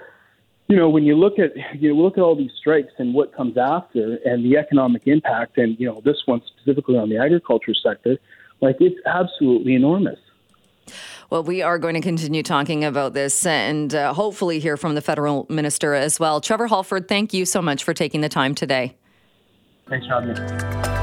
you 0.68 0.76
know, 0.76 0.90
when 0.90 1.04
you 1.04 1.16
look 1.16 1.38
at 1.38 1.52
you 1.80 1.94
know 1.94 2.02
look 2.02 2.18
at 2.18 2.22
all 2.22 2.36
these 2.36 2.52
strikes 2.58 2.92
and 2.98 3.14
what 3.14 3.36
comes 3.36 3.56
after 3.56 4.18
and 4.26 4.44
the 4.44 4.58
economic 4.58 5.04
impact, 5.06 5.60
and 5.60 5.80
you 5.80 5.86
know 5.86 6.02
this 6.04 6.18
one 6.26 6.42
specifically 6.48 6.98
on 6.98 7.08
the 7.08 7.18
agriculture 7.18 7.76
sector, 7.76 8.18
like 8.62 8.78
it's 8.80 9.00
absolutely 9.06 9.76
enormous. 9.76 10.20
Well, 11.30 11.44
we 11.44 11.62
are 11.62 11.80
going 11.80 11.96
to 11.96 12.02
continue 12.02 12.44
talking 12.44 12.84
about 12.84 13.14
this 13.14 13.46
and 13.46 13.94
uh, 13.94 14.14
hopefully 14.14 14.60
hear 14.60 14.78
from 14.78 14.96
the 14.96 15.02
federal 15.02 15.48
minister 15.50 15.94
as 15.94 16.20
well. 16.20 16.40
Trevor 16.40 16.68
Halford, 16.68 17.08
thank 17.08 17.34
you 17.34 17.46
so 17.46 17.62
much 17.62 17.84
for 17.84 17.94
taking 17.94 18.22
the 18.22 18.30
time 18.30 18.54
today. 18.54 18.96
Thanks 19.88 20.06
for 20.08 20.14
having 20.14 20.90
me. 20.90 20.95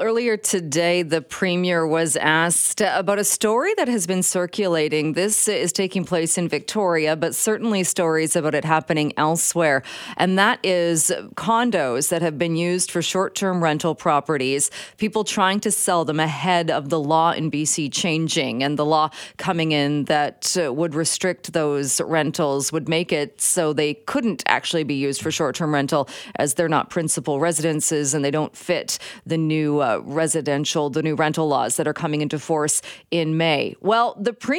Earlier 0.00 0.38
today, 0.38 1.02
the 1.02 1.20
Premier 1.20 1.86
was 1.86 2.16
asked 2.16 2.80
about 2.80 3.18
a 3.18 3.24
story 3.24 3.74
that 3.74 3.88
has 3.88 4.06
been 4.06 4.22
circulating. 4.22 5.12
This 5.12 5.48
is 5.48 5.70
taking 5.70 6.06
place 6.06 6.38
in 6.38 6.48
Victoria, 6.48 7.14
but 7.14 7.34
certainly 7.34 7.84
stories 7.84 8.34
about 8.34 8.54
it 8.54 8.64
happening 8.64 9.12
elsewhere. 9.18 9.82
And 10.16 10.38
that 10.38 10.60
is 10.64 11.12
condos 11.34 12.08
that 12.08 12.22
have 12.22 12.38
been 12.38 12.56
used 12.56 12.90
for 12.90 13.02
short 13.02 13.34
term 13.34 13.62
rental 13.62 13.94
properties, 13.94 14.70
people 14.96 15.24
trying 15.24 15.60
to 15.60 15.70
sell 15.70 16.06
them 16.06 16.20
ahead 16.20 16.70
of 16.70 16.88
the 16.88 16.98
law 16.98 17.32
in 17.32 17.50
BC 17.50 17.92
changing 17.92 18.62
and 18.62 18.78
the 18.78 18.86
law 18.86 19.10
coming 19.36 19.72
in 19.72 20.04
that 20.04 20.56
uh, 20.58 20.72
would 20.72 20.94
restrict 20.94 21.52
those 21.52 22.00
rentals, 22.00 22.72
would 22.72 22.88
make 22.88 23.12
it 23.12 23.42
so 23.42 23.74
they 23.74 23.92
couldn't 23.92 24.42
actually 24.46 24.84
be 24.84 24.94
used 24.94 25.20
for 25.20 25.30
short 25.30 25.54
term 25.54 25.74
rental 25.74 26.08
as 26.36 26.54
they're 26.54 26.66
not 26.66 26.88
principal 26.88 27.40
residences 27.40 28.14
and 28.14 28.24
they 28.24 28.30
don't 28.30 28.56
fit 28.56 28.98
the 29.26 29.36
new 29.36 29.81
uh, 29.82 30.00
residential, 30.04 30.88
the 30.90 31.02
new 31.02 31.14
rental 31.14 31.48
laws 31.48 31.76
that 31.76 31.86
are 31.86 31.92
coming 31.94 32.20
into 32.20 32.38
force 32.38 32.80
in 33.10 33.36
May. 33.36 33.74
Well, 33.80 34.16
the 34.18 34.32
premier 34.32 34.56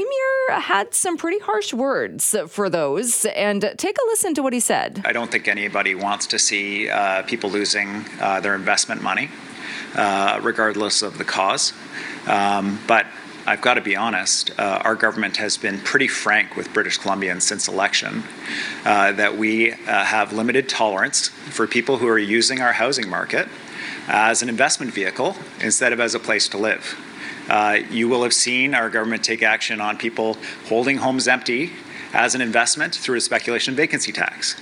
had 0.49 0.93
some 0.93 1.17
pretty 1.17 1.39
harsh 1.39 1.73
words 1.73 2.35
for 2.47 2.69
those, 2.69 3.25
and 3.25 3.73
take 3.77 3.97
a 3.97 4.05
listen 4.07 4.33
to 4.35 4.43
what 4.43 4.53
he 4.53 4.59
said. 4.59 5.01
I 5.05 5.13
don't 5.13 5.31
think 5.31 5.47
anybody 5.47 5.95
wants 5.95 6.27
to 6.27 6.39
see 6.39 6.89
uh, 6.89 7.23
people 7.23 7.49
losing 7.49 8.05
uh, 8.19 8.39
their 8.41 8.55
investment 8.55 9.01
money, 9.01 9.29
uh, 9.95 10.39
regardless 10.43 11.01
of 11.01 11.17
the 11.17 11.23
cause. 11.23 11.73
Um, 12.27 12.79
but 12.87 13.05
I've 13.45 13.59
got 13.59 13.73
to 13.73 13.81
be 13.81 13.95
honest, 13.95 14.57
uh, 14.57 14.81
our 14.83 14.95
government 14.95 15.35
has 15.37 15.57
been 15.57 15.79
pretty 15.79 16.07
frank 16.07 16.55
with 16.55 16.71
British 16.73 16.97
Columbians 16.97 17.41
since 17.41 17.67
election 17.67 18.23
uh, 18.85 19.11
that 19.13 19.37
we 19.37 19.73
uh, 19.73 19.75
have 19.75 20.31
limited 20.31 20.69
tolerance 20.69 21.27
for 21.27 21.67
people 21.67 21.97
who 21.97 22.07
are 22.07 22.19
using 22.19 22.61
our 22.61 22.71
housing 22.71 23.09
market 23.09 23.49
as 24.07 24.41
an 24.41 24.49
investment 24.49 24.93
vehicle 24.93 25.35
instead 25.61 25.93
of 25.93 25.99
as 25.99 26.15
a 26.15 26.19
place 26.19 26.47
to 26.49 26.57
live. 26.57 26.97
Uh, 27.49 27.79
you 27.91 28.07
will 28.07 28.23
have 28.23 28.33
seen 28.33 28.73
our 28.73 28.89
government 28.89 29.23
take 29.23 29.43
action 29.43 29.81
on 29.81 29.97
people 29.97 30.37
holding 30.67 30.97
homes 30.97 31.27
empty 31.27 31.71
as 32.13 32.35
an 32.35 32.41
investment 32.41 32.93
through 32.93 33.17
a 33.17 33.21
speculation 33.21 33.75
vacancy 33.75 34.11
tax. 34.11 34.55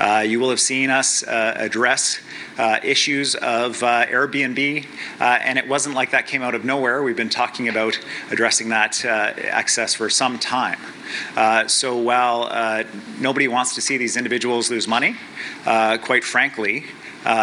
Uh, 0.00 0.24
you 0.26 0.40
will 0.40 0.48
have 0.50 0.60
seen 0.60 0.88
us 0.88 1.22
uh, 1.22 1.54
address 1.56 2.18
uh, 2.58 2.80
issues 2.82 3.34
of 3.36 3.82
uh, 3.82 4.06
Airbnb, 4.06 4.86
uh, 5.20 5.24
and 5.24 5.58
it 5.58 5.68
wasn't 5.68 5.94
like 5.94 6.10
that 6.12 6.26
came 6.26 6.42
out 6.42 6.54
of 6.54 6.64
nowhere. 6.64 7.02
We've 7.02 7.16
been 7.16 7.28
talking 7.28 7.68
about 7.68 7.98
addressing 8.30 8.70
that 8.70 9.04
access 9.04 9.94
for 9.94 10.08
some 10.08 10.38
time. 10.38 10.78
so 11.68 11.96
while 11.96 12.84
nobody 13.20 13.48
wants 13.48 13.74
to 13.74 13.80
see 13.80 13.96
these 13.96 14.16
individuals 14.16 14.70
lose 14.70 14.88
money, 14.88 15.16
quite 15.64 16.24
frankly, 16.24 16.84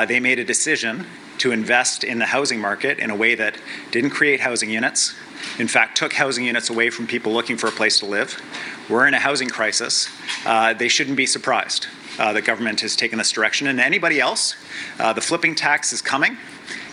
they 0.08 0.20
made 0.20 0.40
a 0.40 0.46
decision 0.46 1.06
to 1.42 1.52
invest 1.52 2.04
in 2.04 2.20
the 2.20 2.26
housing 2.26 2.60
market 2.60 3.00
in 3.00 3.10
a 3.10 3.16
way 3.16 3.34
that 3.34 3.58
didn't 3.90 4.12
create 4.12 4.40
housing 4.40 4.70
units, 4.70 5.16
in 5.58 5.68
fact, 5.68 5.98
took 5.98 6.14
housing 6.14 6.46
units 6.46 6.70
away 6.70 6.92
from 6.92 7.08
people 7.08 7.34
looking 7.34 7.58
for 7.58 7.68
a 7.68 7.72
place 7.72 8.00
to 8.00 8.06
live. 8.06 8.40
We're 8.88 9.08
in 9.08 9.16
a 9.16 9.20
housing 9.20 9.50
crisis. 9.50 10.08
Uh, 10.46 10.74
they 10.74 10.88
shouldn't 10.88 11.18
be 11.18 11.26
surprised. 11.26 11.88
Uh, 12.20 12.34
the 12.34 12.44
government 12.44 12.82
has 12.82 12.96
taken 12.96 13.18
this 13.18 13.32
direction. 13.32 13.68
And 13.68 13.80
anybody 13.80 14.20
else, 14.20 14.56
uh, 15.00 15.14
the 15.14 15.22
flipping 15.22 15.56
tax 15.56 15.92
is 15.92 16.02
coming. 16.02 16.38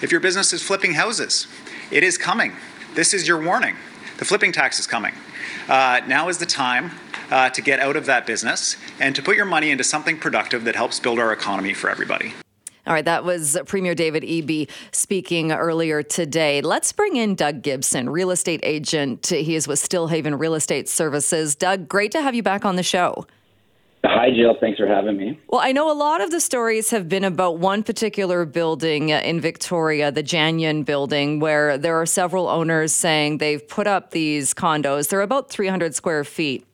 If 0.00 0.10
your 0.10 0.20
business 0.20 0.52
is 0.54 0.62
flipping 0.62 0.94
houses, 0.94 1.46
it 1.90 2.02
is 2.02 2.16
coming. 2.16 2.56
This 2.94 3.12
is 3.12 3.28
your 3.28 3.42
warning. 3.42 3.76
The 4.16 4.24
flipping 4.24 4.52
tax 4.52 4.78
is 4.78 4.86
coming. 4.86 5.14
Uh, 5.68 6.00
now 6.06 6.28
is 6.28 6.38
the 6.38 6.46
time 6.46 6.92
uh, 7.30 7.50
to 7.50 7.60
get 7.60 7.80
out 7.80 7.96
of 7.96 8.06
that 8.06 8.26
business 8.26 8.76
and 8.98 9.14
to 9.14 9.22
put 9.22 9.36
your 9.36 9.44
money 9.44 9.70
into 9.70 9.84
something 9.84 10.18
productive 10.18 10.64
that 10.64 10.74
helps 10.74 10.98
build 10.98 11.18
our 11.18 11.32
economy 11.32 11.74
for 11.74 11.90
everybody. 11.90 12.32
All 12.88 12.94
right, 12.94 13.04
that 13.04 13.22
was 13.22 13.58
Premier 13.66 13.94
David 13.94 14.22
Eby 14.22 14.66
speaking 14.92 15.52
earlier 15.52 16.02
today. 16.02 16.62
Let's 16.62 16.90
bring 16.90 17.16
in 17.16 17.34
Doug 17.34 17.60
Gibson, 17.60 18.08
real 18.08 18.30
estate 18.30 18.60
agent. 18.62 19.26
He 19.26 19.56
is 19.56 19.68
with 19.68 19.78
Stilhavn 19.78 20.40
Real 20.40 20.54
Estate 20.54 20.88
Services. 20.88 21.54
Doug, 21.54 21.86
great 21.86 22.12
to 22.12 22.22
have 22.22 22.34
you 22.34 22.42
back 22.42 22.64
on 22.64 22.76
the 22.76 22.82
show. 22.82 23.26
Hi, 24.04 24.30
Jill. 24.30 24.56
Thanks 24.58 24.78
for 24.78 24.86
having 24.86 25.18
me. 25.18 25.38
Well, 25.48 25.60
I 25.60 25.72
know 25.72 25.90
a 25.90 25.92
lot 25.92 26.22
of 26.22 26.30
the 26.30 26.40
stories 26.40 26.88
have 26.88 27.10
been 27.10 27.24
about 27.24 27.58
one 27.58 27.82
particular 27.82 28.46
building 28.46 29.10
in 29.10 29.38
Victoria, 29.38 30.10
the 30.10 30.22
Janion 30.22 30.84
building, 30.86 31.40
where 31.40 31.76
there 31.76 32.00
are 32.00 32.06
several 32.06 32.48
owners 32.48 32.94
saying 32.94 33.36
they've 33.36 33.68
put 33.68 33.86
up 33.86 34.12
these 34.12 34.54
condos. 34.54 35.10
They're 35.10 35.20
about 35.20 35.50
300 35.50 35.94
square 35.94 36.24
feet 36.24 36.64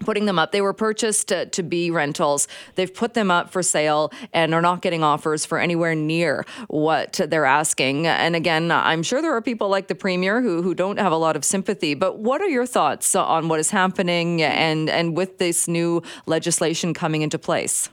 putting 0.00 0.26
them 0.26 0.38
up. 0.38 0.52
They 0.52 0.60
were 0.60 0.72
purchased 0.72 1.28
to, 1.28 1.46
to, 1.46 1.62
be 1.62 1.90
rentals. 1.90 2.48
They've 2.74 2.92
put 2.92 3.14
them 3.14 3.30
up 3.30 3.50
for 3.50 3.62
sale 3.62 4.12
and 4.32 4.54
are 4.54 4.62
not 4.62 4.82
getting 4.82 5.02
offers 5.02 5.44
for 5.44 5.58
anywhere 5.58 5.94
near 5.94 6.44
what 6.68 7.20
they're 7.28 7.46
asking. 7.46 8.06
And 8.06 8.36
again, 8.36 8.70
I'm 8.70 9.02
sure 9.02 9.22
there 9.22 9.34
are 9.34 9.42
people 9.42 9.68
like 9.68 9.88
the 9.88 9.94
premier 9.94 10.40
who 10.40 10.62
who 10.62 10.74
don't 10.74 10.98
have 10.98 11.12
a 11.12 11.16
lot 11.16 11.36
of 11.36 11.44
sympathy. 11.44 11.94
But 11.94 12.18
what 12.18 12.40
are 12.40 12.48
your 12.48 12.66
thoughts 12.66 13.14
on 13.14 13.48
what 13.48 13.60
is 13.60 13.70
happening 13.70 14.42
and 14.42 14.88
and 14.90 15.16
with 15.16 15.38
this 15.38 15.66
new 15.66 16.02
legislation 16.26 16.94
coming 16.94 17.22
into 17.22 17.38
place? 17.38 17.88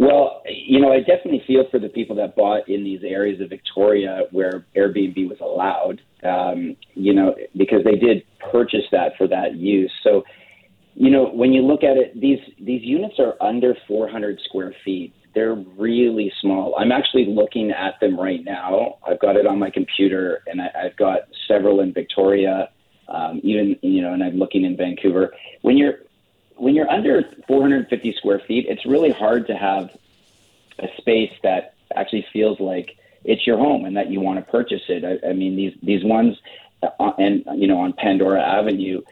Well, 0.00 0.42
you 0.46 0.80
know, 0.80 0.92
I 0.92 1.00
definitely 1.00 1.42
feel 1.46 1.64
for 1.70 1.78
the 1.78 1.90
people 1.90 2.16
that 2.16 2.34
bought 2.34 2.66
in 2.70 2.84
these 2.84 3.02
areas 3.04 3.38
of 3.42 3.50
Victoria 3.50 4.22
where 4.30 4.64
Airbnb 4.74 5.28
was 5.28 5.38
allowed. 5.42 6.00
Um, 6.22 6.76
you 6.94 7.12
know, 7.12 7.34
because 7.56 7.84
they 7.84 7.96
did 7.96 8.22
purchase 8.50 8.84
that 8.92 9.12
for 9.18 9.26
that 9.28 9.56
use. 9.56 9.92
So 10.02 10.22
you 10.94 11.10
know, 11.10 11.30
when 11.30 11.52
you 11.52 11.62
look 11.62 11.82
at 11.82 11.96
it, 11.96 12.18
these 12.20 12.40
these 12.58 12.82
units 12.82 13.18
are 13.18 13.36
under 13.40 13.76
400 13.86 14.40
square 14.44 14.74
feet. 14.84 15.14
They're 15.34 15.54
really 15.54 16.32
small. 16.40 16.74
I'm 16.76 16.90
actually 16.90 17.26
looking 17.26 17.70
at 17.70 18.00
them 18.00 18.18
right 18.18 18.44
now. 18.44 18.98
I've 19.06 19.20
got 19.20 19.36
it 19.36 19.46
on 19.46 19.58
my 19.58 19.70
computer, 19.70 20.42
and 20.46 20.60
I, 20.60 20.70
I've 20.84 20.96
got 20.96 21.20
several 21.46 21.80
in 21.80 21.92
Victoria, 21.92 22.68
um, 23.08 23.40
even 23.44 23.76
you 23.82 24.02
know, 24.02 24.12
and 24.12 24.22
I'm 24.22 24.38
looking 24.38 24.64
in 24.64 24.76
Vancouver. 24.76 25.32
When 25.62 25.76
you're 25.76 26.00
when 26.56 26.74
you're 26.74 26.90
under 26.90 27.22
450 27.46 28.14
square 28.18 28.42
feet, 28.46 28.66
it's 28.68 28.84
really 28.84 29.10
hard 29.10 29.46
to 29.46 29.54
have 29.54 29.96
a 30.78 30.88
space 30.98 31.32
that 31.42 31.74
actually 31.94 32.26
feels 32.32 32.58
like 32.60 32.96
it's 33.24 33.46
your 33.46 33.56
home 33.56 33.84
and 33.84 33.96
that 33.96 34.10
you 34.10 34.20
want 34.20 34.44
to 34.44 34.50
purchase 34.50 34.82
it. 34.88 35.04
I, 35.04 35.28
I 35.28 35.32
mean, 35.32 35.54
these 35.54 35.74
these 35.82 36.04
ones, 36.04 36.36
uh, 36.82 37.12
and 37.18 37.44
you 37.54 37.68
know, 37.68 37.78
on 37.78 37.92
Pandora 37.92 38.42
Avenue. 38.42 39.02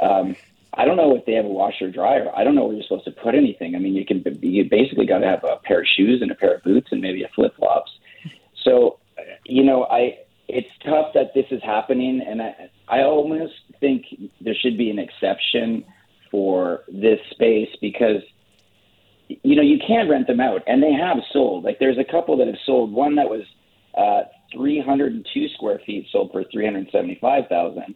Um, 0.00 0.34
I 0.76 0.84
don't 0.84 0.96
know 0.96 1.14
if 1.14 1.24
they 1.24 1.32
have 1.32 1.44
a 1.44 1.48
washer 1.48 1.86
or 1.86 1.90
dryer. 1.90 2.30
I 2.36 2.42
don't 2.44 2.54
know 2.54 2.64
where 2.64 2.74
you're 2.74 2.82
supposed 2.82 3.04
to 3.04 3.12
put 3.12 3.34
anything. 3.34 3.74
I 3.74 3.78
mean, 3.78 3.94
you 3.94 4.04
can 4.04 4.24
you 4.42 4.68
basically 4.68 5.06
got 5.06 5.18
to 5.18 5.26
have 5.26 5.44
a 5.44 5.56
pair 5.64 5.80
of 5.80 5.86
shoes 5.86 6.20
and 6.20 6.30
a 6.30 6.34
pair 6.34 6.56
of 6.56 6.62
boots 6.62 6.88
and 6.90 7.00
maybe 7.00 7.22
a 7.22 7.28
flip 7.34 7.54
flops. 7.56 7.90
So, 8.64 8.98
you 9.44 9.62
know, 9.62 9.84
I 9.84 10.18
it's 10.48 10.68
tough 10.84 11.12
that 11.14 11.32
this 11.34 11.46
is 11.50 11.62
happening, 11.62 12.22
and 12.26 12.42
I 12.42 12.70
I 12.88 13.02
almost 13.02 13.54
think 13.80 14.04
there 14.40 14.54
should 14.54 14.76
be 14.76 14.90
an 14.90 14.98
exception 14.98 15.84
for 16.30 16.82
this 16.88 17.20
space 17.30 17.70
because 17.80 18.22
you 19.28 19.56
know 19.56 19.62
you 19.62 19.78
can 19.86 20.08
rent 20.08 20.26
them 20.26 20.40
out, 20.40 20.62
and 20.66 20.82
they 20.82 20.92
have 20.92 21.18
sold. 21.32 21.64
Like 21.64 21.78
there's 21.78 21.98
a 21.98 22.04
couple 22.04 22.36
that 22.38 22.46
have 22.46 22.58
sold. 22.66 22.92
One 22.92 23.14
that 23.14 23.28
was 23.28 23.42
uh, 23.96 24.28
302 24.52 25.48
square 25.54 25.80
feet 25.86 26.06
sold 26.10 26.32
for 26.32 26.44
375,000 26.52 27.94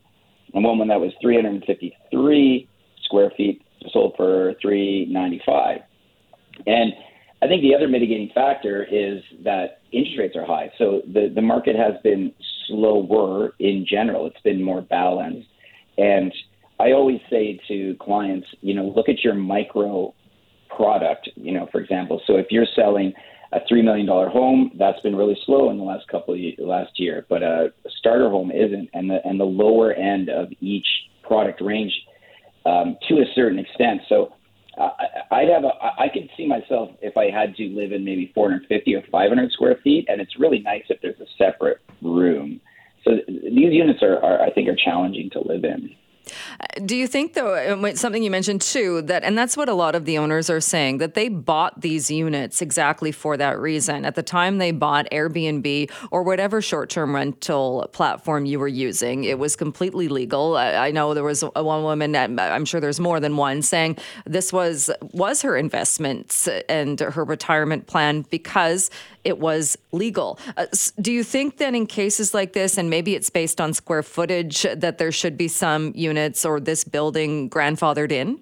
and 0.54 0.64
one 0.64 0.88
that 0.88 1.00
was 1.00 1.12
353 1.20 2.68
square 3.02 3.32
feet 3.36 3.62
sold 3.92 4.14
for 4.16 4.54
395. 4.60 5.80
And 6.66 6.92
I 7.40 7.46
think 7.46 7.62
the 7.62 7.74
other 7.74 7.88
mitigating 7.88 8.30
factor 8.34 8.84
is 8.84 9.22
that 9.44 9.82
interest 9.92 10.18
rates 10.18 10.36
are 10.36 10.44
high. 10.44 10.72
So 10.78 11.02
the, 11.06 11.30
the 11.32 11.42
market 11.42 11.76
has 11.76 11.94
been 12.02 12.32
slower 12.66 13.54
in 13.60 13.86
general. 13.88 14.26
It's 14.26 14.40
been 14.42 14.62
more 14.62 14.82
balanced. 14.82 15.48
And 15.96 16.32
I 16.80 16.92
always 16.92 17.20
say 17.30 17.60
to 17.68 17.96
clients, 18.00 18.46
you 18.60 18.74
know, 18.74 18.92
look 18.94 19.08
at 19.08 19.22
your 19.22 19.34
micro 19.34 20.14
product, 20.74 21.28
you 21.36 21.52
know, 21.52 21.68
for 21.70 21.80
example. 21.80 22.20
So 22.26 22.36
if 22.36 22.46
you're 22.50 22.66
selling 22.74 23.12
a 23.52 23.60
three 23.68 23.82
million 23.82 24.06
dollar 24.06 24.28
home 24.28 24.70
that's 24.78 25.00
been 25.00 25.16
really 25.16 25.36
slow 25.46 25.70
in 25.70 25.78
the 25.78 25.84
last 25.84 26.06
couple 26.08 26.34
of 26.34 26.40
last 26.58 26.92
year, 26.96 27.26
but 27.28 27.42
a 27.42 27.72
starter 27.98 28.28
home 28.28 28.50
isn't, 28.50 28.88
and 28.92 29.10
the 29.10 29.18
and 29.24 29.40
the 29.40 29.44
lower 29.44 29.92
end 29.92 30.28
of 30.28 30.48
each 30.60 30.86
product 31.22 31.60
range 31.60 31.92
um, 32.66 32.96
to 33.08 33.16
a 33.16 33.24
certain 33.34 33.58
extent. 33.58 34.02
So 34.08 34.34
uh, 34.78 34.90
I'd 35.30 35.48
have 35.48 35.64
a 35.64 35.70
I 35.98 36.08
could 36.12 36.28
see 36.36 36.46
myself 36.46 36.90
if 37.00 37.16
I 37.16 37.30
had 37.30 37.54
to 37.56 37.64
live 37.68 37.92
in 37.92 38.04
maybe 38.04 38.30
450 38.34 38.94
or 38.94 39.02
500 39.10 39.52
square 39.52 39.78
feet, 39.82 40.06
and 40.08 40.20
it's 40.20 40.38
really 40.38 40.60
nice 40.60 40.84
if 40.88 41.00
there's 41.00 41.20
a 41.20 41.26
separate 41.38 41.78
room. 42.02 42.60
So 43.04 43.12
these 43.26 43.72
units 43.72 44.02
are, 44.02 44.22
are 44.22 44.42
I 44.42 44.50
think 44.50 44.68
are 44.68 44.76
challenging 44.76 45.30
to 45.30 45.40
live 45.40 45.64
in. 45.64 45.90
Do 46.84 46.96
you 46.96 47.06
think, 47.06 47.34
though, 47.34 47.54
uh, 47.54 47.94
something 47.94 48.22
you 48.22 48.30
mentioned 48.30 48.60
too, 48.60 49.02
that, 49.02 49.24
and 49.24 49.36
that's 49.36 49.56
what 49.56 49.68
a 49.68 49.74
lot 49.74 49.94
of 49.94 50.04
the 50.04 50.18
owners 50.18 50.50
are 50.50 50.60
saying, 50.60 50.98
that 50.98 51.14
they 51.14 51.28
bought 51.28 51.80
these 51.80 52.10
units 52.10 52.62
exactly 52.62 53.12
for 53.12 53.36
that 53.36 53.58
reason. 53.58 54.04
At 54.04 54.14
the 54.14 54.22
time 54.22 54.58
they 54.58 54.70
bought 54.70 55.06
Airbnb 55.10 55.90
or 56.10 56.22
whatever 56.22 56.60
short 56.62 56.90
term 56.90 57.14
rental 57.14 57.88
platform 57.92 58.46
you 58.46 58.58
were 58.58 58.68
using, 58.68 59.24
it 59.24 59.38
was 59.38 59.56
completely 59.56 60.08
legal. 60.08 60.56
I, 60.56 60.90
know 60.90 61.14
there 61.14 61.24
was 61.24 61.42
a, 61.42 61.62
one 61.62 61.82
woman, 61.82 62.16
I'm 62.16 62.64
sure 62.64 62.80
there's 62.80 63.00
more 63.00 63.20
than 63.20 63.36
one, 63.36 63.62
saying 63.62 63.98
this 64.24 64.52
was 64.52 64.90
was 65.12 65.42
her 65.42 65.56
investments 65.56 66.48
and 66.68 67.00
her 67.00 67.24
retirement 67.24 67.86
plan 67.86 68.22
because 68.30 68.90
it 69.24 69.38
was 69.38 69.76
legal. 69.92 70.38
Uh, 70.56 70.66
do 71.00 71.12
you 71.12 71.22
think 71.22 71.58
then 71.58 71.74
in 71.74 71.86
cases 71.86 72.34
like 72.34 72.52
this, 72.52 72.78
and 72.78 72.90
maybe 72.90 73.14
it's 73.14 73.30
based 73.30 73.60
on 73.60 73.72
square 73.72 74.02
footage, 74.02 74.66
that 74.74 74.98
there 74.98 75.12
should 75.12 75.36
be 75.36 75.48
some 75.48 75.92
units 75.94 76.44
or 76.44 76.60
this 76.60 76.84
building 76.84 77.50
grandfathered 77.50 78.12
in? 78.12 78.38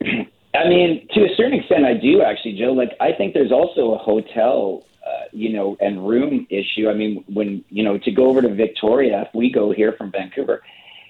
I 0.54 0.68
mean, 0.68 1.06
to 1.14 1.20
a 1.20 1.34
certain 1.36 1.54
extent, 1.54 1.84
I 1.84 1.94
do 1.94 2.22
actually, 2.22 2.58
Joe. 2.58 2.72
Like, 2.72 2.90
I 3.00 3.12
think 3.12 3.34
there's 3.34 3.52
also 3.52 3.94
a 3.94 3.98
hotel, 3.98 4.84
uh, 5.06 5.24
you 5.32 5.52
know, 5.52 5.76
and 5.80 6.06
room 6.06 6.46
issue. 6.50 6.88
I 6.88 6.94
mean, 6.94 7.24
when 7.32 7.64
you 7.70 7.82
know 7.84 7.98
to 7.98 8.10
go 8.10 8.26
over 8.26 8.42
to 8.42 8.52
Victoria, 8.52 9.22
if 9.22 9.34
we 9.34 9.50
go 9.52 9.72
here 9.72 9.94
from 9.96 10.10
Vancouver, 10.10 10.62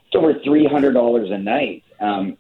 it's 0.06 0.14
over 0.14 0.34
three 0.44 0.66
hundred 0.66 0.92
dollars 0.92 1.30
a 1.30 1.38
night. 1.38 1.82
Um, 2.00 2.36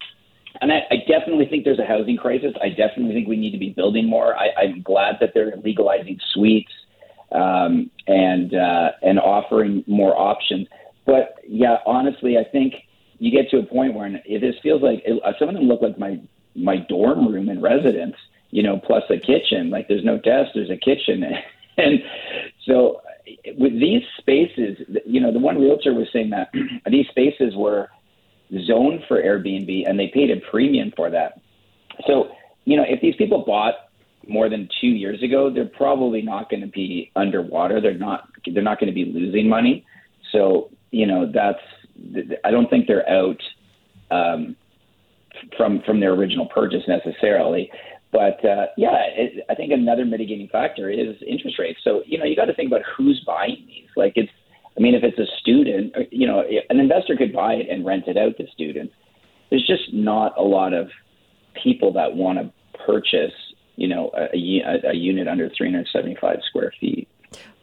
and 0.60 0.72
I, 0.72 0.82
I 0.90 0.96
definitely 1.08 1.46
think 1.46 1.64
there's 1.64 1.78
a 1.78 1.86
housing 1.86 2.16
crisis. 2.16 2.52
I 2.62 2.68
definitely 2.68 3.14
think 3.14 3.28
we 3.28 3.36
need 3.36 3.52
to 3.52 3.58
be 3.58 3.70
building 3.70 4.06
more. 4.06 4.36
I, 4.36 4.48
I'm 4.58 4.82
glad 4.82 5.16
that 5.20 5.30
they're 5.34 5.54
legalizing 5.64 6.18
suites 6.34 6.72
um, 7.32 7.90
and 8.06 8.54
uh, 8.54 8.90
and 9.02 9.18
offering 9.18 9.84
more 9.86 10.16
options. 10.16 10.68
But 11.06 11.36
yeah, 11.46 11.78
honestly, 11.86 12.36
I 12.36 12.44
think 12.44 12.74
you 13.18 13.30
get 13.30 13.50
to 13.50 13.58
a 13.58 13.62
point 13.62 13.94
where 13.94 14.06
it 14.06 14.40
this 14.40 14.54
feels 14.62 14.82
like 14.82 15.02
it, 15.04 15.22
some 15.38 15.48
of 15.48 15.54
them 15.54 15.64
look 15.64 15.82
like 15.82 15.98
my 15.98 16.20
my 16.54 16.76
dorm 16.76 17.32
room 17.32 17.48
in 17.48 17.60
residence. 17.60 18.16
You 18.50 18.64
know, 18.64 18.80
plus 18.84 19.04
a 19.10 19.16
kitchen. 19.16 19.70
Like 19.70 19.86
there's 19.88 20.04
no 20.04 20.18
desk, 20.18 20.50
there's 20.54 20.70
a 20.70 20.76
kitchen, 20.76 21.24
and 21.76 22.00
so 22.66 23.00
with 23.56 23.72
these 23.78 24.02
spaces, 24.18 24.78
you 25.06 25.20
know, 25.20 25.32
the 25.32 25.38
one 25.38 25.60
realtor 25.60 25.94
was 25.94 26.08
saying 26.12 26.30
that 26.30 26.50
these 26.90 27.06
spaces 27.08 27.54
were 27.56 27.88
zoned 28.66 29.00
for 29.08 29.22
Airbnb 29.22 29.88
and 29.88 29.98
they 29.98 30.08
paid 30.08 30.30
a 30.30 30.40
premium 30.50 30.92
for 30.96 31.10
that. 31.10 31.40
So, 32.06 32.30
you 32.64 32.76
know, 32.76 32.84
if 32.86 33.00
these 33.00 33.14
people 33.16 33.44
bought 33.44 33.74
more 34.28 34.48
than 34.48 34.68
two 34.80 34.88
years 34.88 35.22
ago, 35.22 35.50
they're 35.52 35.64
probably 35.64 36.22
not 36.22 36.50
going 36.50 36.60
to 36.60 36.68
be 36.68 37.10
underwater. 37.16 37.80
They're 37.80 37.94
not. 37.94 38.28
They're 38.46 38.62
not 38.62 38.78
going 38.78 38.88
to 38.88 38.94
be 38.94 39.04
losing 39.04 39.48
money. 39.48 39.84
So, 40.32 40.70
you 40.90 41.06
know, 41.06 41.30
that's. 41.32 41.58
I 42.44 42.50
don't 42.50 42.70
think 42.70 42.86
they're 42.86 43.08
out 43.08 43.40
um, 44.10 44.56
from 45.56 45.82
from 45.84 46.00
their 46.00 46.12
original 46.12 46.46
purchase 46.46 46.82
necessarily. 46.86 47.70
But 48.12 48.44
uh, 48.44 48.66
yeah, 48.76 49.02
it, 49.14 49.44
I 49.48 49.54
think 49.54 49.72
another 49.72 50.04
mitigating 50.04 50.48
factor 50.48 50.90
is 50.90 51.16
interest 51.26 51.58
rates. 51.58 51.80
So 51.84 52.02
you 52.06 52.18
know, 52.18 52.24
you 52.24 52.36
got 52.36 52.46
to 52.46 52.54
think 52.54 52.68
about 52.68 52.82
who's 52.96 53.22
buying 53.26 53.64
these. 53.66 53.88
Like 53.96 54.14
it's 54.16 54.32
I 54.76 54.80
mean, 54.80 54.94
if 54.94 55.02
it's 55.02 55.18
a 55.18 55.26
student, 55.38 55.94
uh, 55.96 56.00
you 56.10 56.26
know, 56.26 56.42
an 56.68 56.80
investor 56.80 57.16
could 57.16 57.32
buy 57.32 57.54
it 57.54 57.68
and 57.68 57.84
rent 57.84 58.04
it 58.06 58.16
out 58.16 58.36
to 58.38 58.46
students. 58.52 58.94
There's 59.50 59.66
just 59.66 59.92
not 59.92 60.34
a 60.38 60.42
lot 60.42 60.72
of 60.72 60.88
people 61.62 61.92
that 61.94 62.14
want 62.14 62.38
to 62.38 62.52
purchase, 62.86 63.32
you 63.76 63.88
know, 63.88 64.10
a, 64.16 64.36
a, 64.36 64.90
a 64.90 64.94
unit 64.94 65.28
under 65.28 65.50
375 65.56 66.38
square 66.48 66.72
feet. 66.80 67.08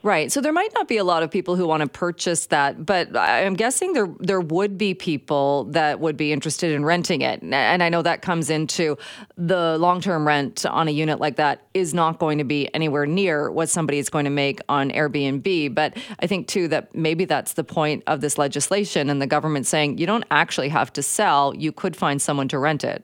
Right. 0.04 0.32
So 0.32 0.42
there 0.42 0.54
might 0.54 0.74
not 0.76 0.88
be 0.88 0.98
a 0.98 1.04
lot 1.04 1.24
of 1.24 1.32
people 1.32 1.56
who 1.56 1.68
want 1.68 1.82
to 1.82 1.90
purchase 1.90 2.46
that, 2.46 2.86
but 2.86 3.18
I'm 3.18 3.56
guessing 3.56 3.94
there 3.94 4.08
there 4.20 4.40
would 4.40 4.78
be 4.78 4.94
people 4.94 5.66
that 5.72 6.00
would 6.00 6.16
be 6.16 6.32
interested 6.32 6.72
in 6.72 6.86
renting 6.86 7.22
it. 7.22 7.42
And 7.42 7.82
I 7.82 7.90
know 7.90 8.04
that 8.04 8.22
comes 8.22 8.50
into 8.52 8.98
the 9.38 9.78
long-term 9.80 10.28
rent 10.28 10.66
on 10.68 10.88
a 10.88 10.92
unit 10.92 11.20
like 11.20 11.38
that 11.38 11.64
is 11.74 11.96
not 11.96 12.20
going 12.20 12.38
to 12.38 12.44
be 12.44 12.74
anywhere 12.76 13.08
near 13.08 13.52
what 13.52 13.70
somebody 13.70 13.98
is 13.98 14.10
going 14.10 14.26
to 14.26 14.32
make 14.32 14.60
on 14.70 14.92
Airbnb, 14.92 15.74
but 15.74 15.98
I 16.20 16.28
think 16.28 16.48
too 16.48 16.68
that 16.68 16.94
maybe 16.96 17.26
that's 17.26 17.54
the 17.54 17.64
point 17.64 18.04
of 18.06 18.22
this 18.22 18.38
legislation 18.38 19.10
and 19.10 19.20
the 19.20 19.28
government 19.28 19.66
saying 19.66 19.98
you 19.98 20.06
don't 20.06 20.26
actually 20.30 20.70
have 20.70 20.94
to 20.94 21.02
sell, 21.02 21.56
you 21.56 21.72
could 21.72 21.96
find 21.96 22.22
someone 22.22 22.48
to 22.50 22.60
rent 22.60 22.84
it. 22.84 23.04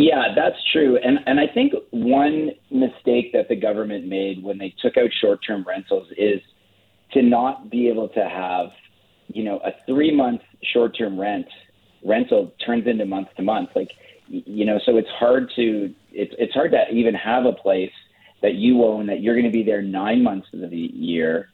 Yeah, 0.00 0.32
that's 0.36 0.54
true. 0.72 0.96
And 1.02 1.18
and 1.26 1.40
I 1.40 1.48
think 1.52 1.72
one 1.90 2.52
mistake 2.70 3.32
that 3.32 3.48
the 3.48 3.56
government 3.56 4.06
made 4.06 4.44
when 4.44 4.56
they 4.56 4.72
took 4.80 4.96
out 4.96 5.10
short-term 5.20 5.64
rentals 5.66 6.06
is 6.16 6.40
to 7.14 7.20
not 7.20 7.68
be 7.68 7.88
able 7.88 8.08
to 8.10 8.28
have, 8.28 8.68
you 9.26 9.42
know, 9.42 9.58
a 9.58 9.72
3-month 9.90 10.42
short-term 10.72 11.18
rent 11.18 11.46
rental 12.04 12.54
turns 12.64 12.86
into 12.86 13.06
month 13.06 13.26
to 13.38 13.42
month. 13.42 13.70
Like 13.74 13.90
you 14.28 14.64
know, 14.64 14.78
so 14.86 14.98
it's 14.98 15.08
hard 15.18 15.50
to 15.56 15.92
it's 16.12 16.32
it's 16.38 16.54
hard 16.54 16.70
to 16.70 16.88
even 16.92 17.14
have 17.14 17.44
a 17.44 17.52
place 17.52 17.90
that 18.40 18.54
you 18.54 18.84
own 18.84 19.06
that 19.06 19.20
you're 19.20 19.34
going 19.34 19.50
to 19.52 19.58
be 19.58 19.64
there 19.64 19.82
9 19.82 20.22
months 20.22 20.46
of 20.52 20.70
the 20.70 20.76
year 20.76 21.48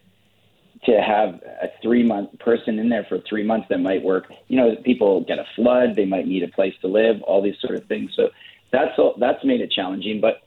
to 0.86 1.00
have 1.00 1.40
a 1.62 1.68
three 1.82 2.02
month 2.02 2.38
person 2.38 2.78
in 2.78 2.88
there 2.88 3.04
for 3.08 3.18
three 3.28 3.44
months 3.44 3.66
that 3.70 3.80
might 3.80 4.02
work. 4.02 4.26
You 4.48 4.56
know, 4.56 4.76
people 4.84 5.22
get 5.22 5.38
a 5.38 5.46
flood, 5.56 5.96
they 5.96 6.04
might 6.04 6.26
need 6.26 6.42
a 6.42 6.48
place 6.48 6.74
to 6.82 6.88
live, 6.88 7.22
all 7.22 7.42
these 7.42 7.56
sort 7.60 7.76
of 7.76 7.86
things. 7.86 8.12
So 8.14 8.28
that's 8.72 8.98
all, 8.98 9.14
that's 9.18 9.44
made 9.44 9.60
it 9.60 9.70
challenging. 9.70 10.20
But 10.20 10.42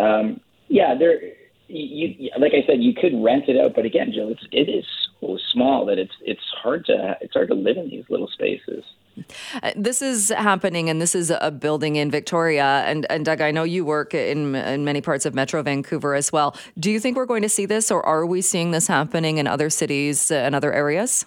um, 0.00 0.40
yeah, 0.68 0.94
there, 0.96 1.20
you, 1.68 2.30
like 2.38 2.52
I 2.52 2.66
said, 2.66 2.82
you 2.82 2.94
could 2.94 3.12
rent 3.22 3.48
it 3.48 3.58
out, 3.58 3.74
but 3.74 3.84
again, 3.84 4.12
Jill, 4.12 4.28
it's, 4.28 4.46
it 4.52 4.68
is 4.68 4.84
so 5.20 5.38
small 5.52 5.86
that 5.86 5.98
it's 5.98 6.12
it's 6.22 6.42
hard 6.62 6.84
to 6.86 7.16
it's 7.20 7.32
hard 7.32 7.48
to 7.48 7.54
live 7.54 7.76
in 7.76 7.88
these 7.88 8.04
little 8.08 8.28
spaces. 8.28 8.84
Uh, 9.62 9.72
this 9.76 10.02
is 10.02 10.30
happening, 10.30 10.90
and 10.90 11.00
this 11.00 11.14
is 11.14 11.30
a 11.30 11.50
building 11.50 11.96
in 11.96 12.10
Victoria. 12.10 12.84
And, 12.86 13.06
and 13.10 13.24
Doug, 13.24 13.40
I 13.40 13.50
know 13.50 13.64
you 13.64 13.84
work 13.84 14.14
in, 14.14 14.54
in 14.54 14.84
many 14.84 15.00
parts 15.00 15.26
of 15.26 15.34
Metro 15.34 15.62
Vancouver 15.62 16.14
as 16.14 16.32
well. 16.32 16.56
Do 16.78 16.90
you 16.90 17.00
think 17.00 17.16
we're 17.16 17.26
going 17.26 17.42
to 17.42 17.48
see 17.48 17.66
this, 17.66 17.90
or 17.90 18.04
are 18.04 18.26
we 18.26 18.42
seeing 18.42 18.72
this 18.72 18.86
happening 18.86 19.38
in 19.38 19.46
other 19.46 19.70
cities 19.70 20.30
and 20.30 20.54
other 20.54 20.72
areas? 20.72 21.26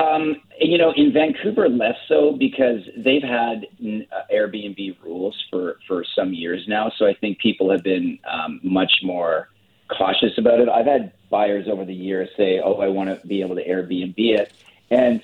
Um, 0.00 0.36
you 0.60 0.76
know, 0.76 0.92
in 0.96 1.12
Vancouver, 1.12 1.68
less 1.68 1.96
so 2.08 2.32
because 2.32 2.80
they've 2.96 3.22
had 3.22 3.66
uh, 3.80 4.32
Airbnb 4.32 4.96
rules 5.02 5.40
for, 5.50 5.78
for 5.86 6.04
some 6.16 6.34
years 6.34 6.64
now. 6.66 6.90
So 6.98 7.06
I 7.06 7.14
think 7.14 7.38
people 7.38 7.70
have 7.70 7.84
been 7.84 8.18
um, 8.28 8.60
much 8.62 8.92
more 9.02 9.48
cautious 9.96 10.36
about 10.36 10.60
it. 10.60 10.68
I've 10.68 10.86
had 10.86 11.12
buyers 11.30 11.66
over 11.70 11.84
the 11.84 11.94
years 11.94 12.28
say, 12.36 12.60
"Oh, 12.64 12.74
I 12.74 12.88
want 12.88 13.08
to 13.10 13.26
be 13.26 13.40
able 13.40 13.54
to 13.56 13.66
Airbnb 13.66 14.14
it," 14.16 14.52
and 14.90 15.22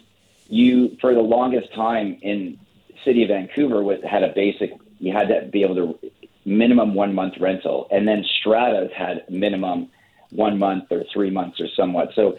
you 0.50 0.96
for 1.00 1.14
the 1.14 1.20
longest 1.20 1.72
time 1.74 2.18
in 2.22 2.58
city 3.04 3.22
of 3.22 3.28
Vancouver 3.28 3.82
with, 3.82 4.02
had 4.04 4.22
a 4.22 4.32
basic 4.34 4.72
you 4.98 5.12
had 5.12 5.28
to 5.28 5.48
be 5.50 5.62
able 5.62 5.76
to 5.76 6.10
minimum 6.44 6.94
one 6.94 7.14
month 7.14 7.34
rental, 7.40 7.88
and 7.90 8.06
then 8.06 8.24
Stratas 8.40 8.90
had 8.94 9.24
minimum 9.30 9.88
one 10.30 10.58
month 10.58 10.84
or 10.90 11.04
three 11.12 11.30
months 11.30 11.58
or 11.60 11.66
somewhat. 11.74 12.10
So 12.14 12.36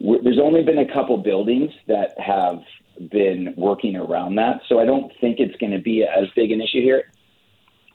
w- 0.00 0.22
there's 0.22 0.38
only 0.38 0.62
been 0.62 0.78
a 0.78 0.92
couple 0.92 1.16
buildings 1.18 1.72
that 1.88 2.18
have 2.20 2.60
been 3.10 3.54
working 3.56 3.96
around 3.96 4.36
that. 4.36 4.60
So 4.68 4.78
I 4.78 4.84
don't 4.84 5.12
think 5.20 5.40
it's 5.40 5.56
going 5.56 5.72
to 5.72 5.80
be 5.80 6.04
as 6.04 6.28
big 6.36 6.52
an 6.52 6.60
issue 6.60 6.82
here. 6.82 7.10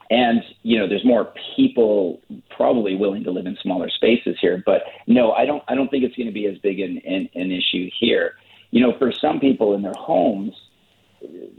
And 0.10 0.44
you 0.64 0.78
know, 0.78 0.88
there's 0.88 1.06
more 1.06 1.34
people 1.56 2.22
probably 2.56 2.96
willing 2.96 3.24
to 3.24 3.32
live 3.32 3.46
in 3.46 3.58
smaller 3.62 3.90
spaces 3.90 4.36
here. 4.42 4.62
But 4.66 4.84
no, 5.08 5.32
I 5.32 5.46
don't. 5.46 5.64
I 5.70 5.76
don't 5.76 5.90
think 5.90 6.04
it's 6.04 6.16
going 6.16 6.28
to 6.28 6.34
be 6.34 6.46
as 6.46 6.58
big 6.58 6.82
an, 6.82 7.02
an, 7.06 7.30
an 7.36 7.52
issue 7.52 7.90
here 8.00 8.36
you 8.74 8.82
know, 8.82 8.98
for 8.98 9.12
some 9.12 9.40
people 9.40 9.76
in 9.76 9.84
their 9.84 9.94
homes, 9.96 10.52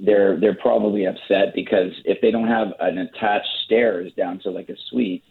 they're 0.00 0.38
they're 0.40 0.56
probably 0.56 1.06
upset 1.06 1.54
because 1.54 1.92
if 2.04 2.20
they 2.20 2.32
don't 2.32 2.48
have 2.48 2.72
an 2.80 2.98
attached 2.98 3.46
stairs 3.64 4.12
down 4.16 4.40
to 4.40 4.50
like 4.50 4.68
a 4.68 4.74
suite, 4.90 5.22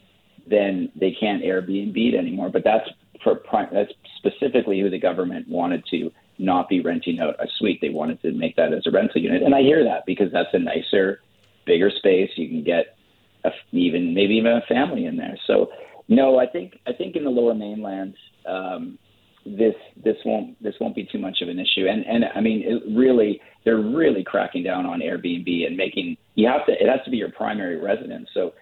then 0.48 0.90
they 0.96 1.12
can't 1.12 1.44
Airbnb 1.44 1.98
it 1.98 2.16
anymore. 2.18 2.50
But 2.50 2.64
that's 2.64 2.90
for 3.22 3.42
that's 3.74 3.92
specifically 4.18 4.80
who 4.80 4.90
the 4.90 4.98
government 4.98 5.50
wanted 5.50 5.84
to 5.92 6.10
not 6.40 6.70
be 6.70 6.80
renting 6.80 7.20
out 7.20 7.36
a 7.40 7.48
suite. 7.58 7.80
They 7.82 7.90
wanted 7.90 8.22
to 8.22 8.32
make 8.32 8.56
that 8.56 8.72
as 8.72 8.88
a 8.88 8.92
rental 8.92 9.22
unit, 9.22 9.44
and 9.44 9.54
I 9.54 9.62
hear 9.62 9.84
that 9.84 10.06
because 10.06 10.32
that's 10.32 10.54
a 10.54 10.60
nicer, 10.60 11.20
bigger 11.66 11.90
space. 11.90 12.32
You 12.38 12.48
can 12.48 12.64
get 12.64 12.96
a, 13.44 13.52
even 13.74 14.14
maybe 14.14 14.36
even 14.36 14.54
a 14.54 14.62
family 14.70 15.06
in 15.06 15.18
there. 15.18 15.38
So 15.46 15.70
no, 16.08 16.40
I 16.40 16.48
think 16.48 16.80
I 16.88 16.94
think 16.94 17.18
in 17.18 17.26
the 17.26 17.30
Lower 17.30 17.54
Mainland. 17.54 18.16
Um, 18.48 18.98
this 19.46 19.76
this 20.04 20.18
won't 20.26 20.62
this 20.64 20.76
won't 20.80 20.96
be 20.96 21.06
too 21.06 21.20
much 21.20 21.42
of 21.42 21.50
an 21.50 21.60
issue. 21.60 21.88
And 21.88 22.06
and 22.06 22.26
I 22.36 22.42
mean, 22.42 22.64
it 22.64 22.84
really 22.96 23.42
they're 23.66 23.78
really 23.78 24.24
cracking 24.24 24.64
down 24.64 24.86
on 24.86 25.00
Airbnb 25.00 25.66
and 25.66 25.78
making 25.78 26.18
you 26.36 26.48
have 26.48 26.66
to 26.66 26.72
it 26.72 26.88
has 26.88 27.04
to 27.06 27.12
be 27.12 27.18
your 27.18 27.32
primary 27.32 27.78
residence. 27.78 28.30
So 28.34 28.54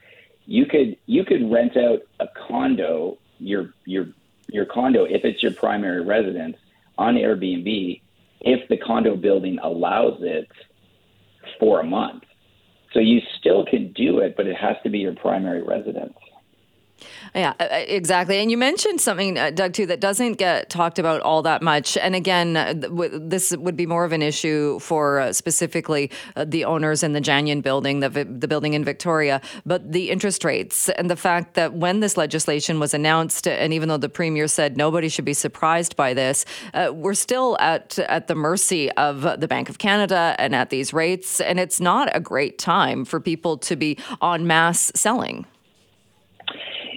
you 0.45 0.65
could 0.65 0.97
you 1.05 1.23
could 1.23 1.51
rent 1.51 1.77
out 1.77 1.99
a 2.19 2.27
condo 2.47 3.17
your 3.39 3.73
your 3.85 4.07
your 4.47 4.65
condo 4.65 5.05
if 5.05 5.23
it's 5.23 5.41
your 5.41 5.53
primary 5.53 6.03
residence 6.03 6.57
on 6.97 7.15
Airbnb 7.15 8.01
if 8.41 8.67
the 8.69 8.77
condo 8.77 9.15
building 9.15 9.59
allows 9.61 10.17
it 10.21 10.49
for 11.59 11.79
a 11.79 11.83
month. 11.83 12.23
So 12.93 12.99
you 12.99 13.21
still 13.39 13.65
can 13.65 13.93
do 13.93 14.19
it, 14.19 14.35
but 14.35 14.47
it 14.47 14.57
has 14.57 14.75
to 14.83 14.89
be 14.89 14.99
your 14.99 15.15
primary 15.15 15.61
residence. 15.63 16.17
Yeah, 17.33 17.53
uh, 17.59 17.63
uh, 17.63 17.75
exactly. 17.87 18.37
And 18.39 18.51
you 18.51 18.57
mentioned 18.57 18.99
something, 18.99 19.37
uh, 19.37 19.51
Doug, 19.51 19.73
too, 19.73 19.85
that 19.85 20.01
doesn't 20.01 20.33
get 20.33 20.69
talked 20.69 20.99
about 20.99 21.21
all 21.21 21.41
that 21.43 21.61
much. 21.61 21.97
And 21.97 22.15
again, 22.15 22.53
this 22.53 23.55
would 23.55 23.77
be 23.77 23.85
more 23.85 24.03
of 24.03 24.11
an 24.11 24.21
issue 24.21 24.79
for 24.79 25.31
specifically 25.31 26.11
the 26.35 26.65
owners 26.65 27.03
in 27.03 27.13
the 27.13 27.21
Janion 27.21 27.61
building, 27.61 28.01
the, 28.01 28.09
the 28.09 28.47
building 28.47 28.73
in 28.73 28.83
Victoria, 28.83 29.41
but 29.65 29.91
the 29.91 30.09
interest 30.09 30.43
rates 30.43 30.89
and 30.89 31.09
the 31.09 31.15
fact 31.15 31.53
that 31.53 31.73
when 31.73 31.99
this 32.01 32.17
legislation 32.17 32.79
was 32.79 32.93
announced, 32.93 33.47
and 33.47 33.73
even 33.73 33.89
though 33.89 33.97
the 33.97 34.09
premier 34.09 34.47
said 34.47 34.77
nobody 34.77 35.07
should 35.09 35.25
be 35.25 35.33
surprised 35.33 35.95
by 35.95 36.13
this, 36.13 36.45
uh, 36.73 36.91
we're 36.93 37.13
still 37.13 37.57
at 37.59 37.97
at 37.99 38.27
the 38.27 38.35
mercy 38.35 38.91
of 38.93 39.21
the 39.39 39.47
Bank 39.47 39.69
of 39.69 39.77
Canada 39.77 40.35
and 40.37 40.55
at 40.55 40.69
these 40.69 40.93
rates, 40.93 41.39
and 41.39 41.59
it's 41.59 41.79
not 41.79 42.09
a 42.15 42.19
great 42.19 42.57
time 42.59 43.05
for 43.05 43.19
people 43.19 43.57
to 43.57 43.75
be 43.75 43.97
en 44.21 44.45
masse 44.47 44.91
selling. 44.95 45.45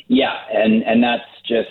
Yeah, 0.09 0.37
and 0.53 0.83
and 0.83 1.03
that's 1.03 1.25
just 1.47 1.69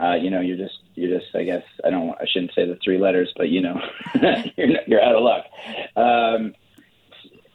uh, 0.00 0.14
you 0.14 0.30
know 0.30 0.40
you're 0.40 0.56
just 0.56 0.78
you're 0.94 1.18
just 1.18 1.34
I 1.34 1.44
guess 1.44 1.62
I 1.84 1.90
don't 1.90 2.10
I 2.20 2.26
shouldn't 2.26 2.54
say 2.54 2.66
the 2.66 2.78
three 2.82 2.98
letters, 2.98 3.32
but 3.36 3.48
you 3.48 3.60
know 3.60 3.80
you're 4.56 4.68
you're 4.86 5.02
out 5.02 5.14
of 5.14 5.22
luck. 5.22 5.44
Um, 5.96 6.54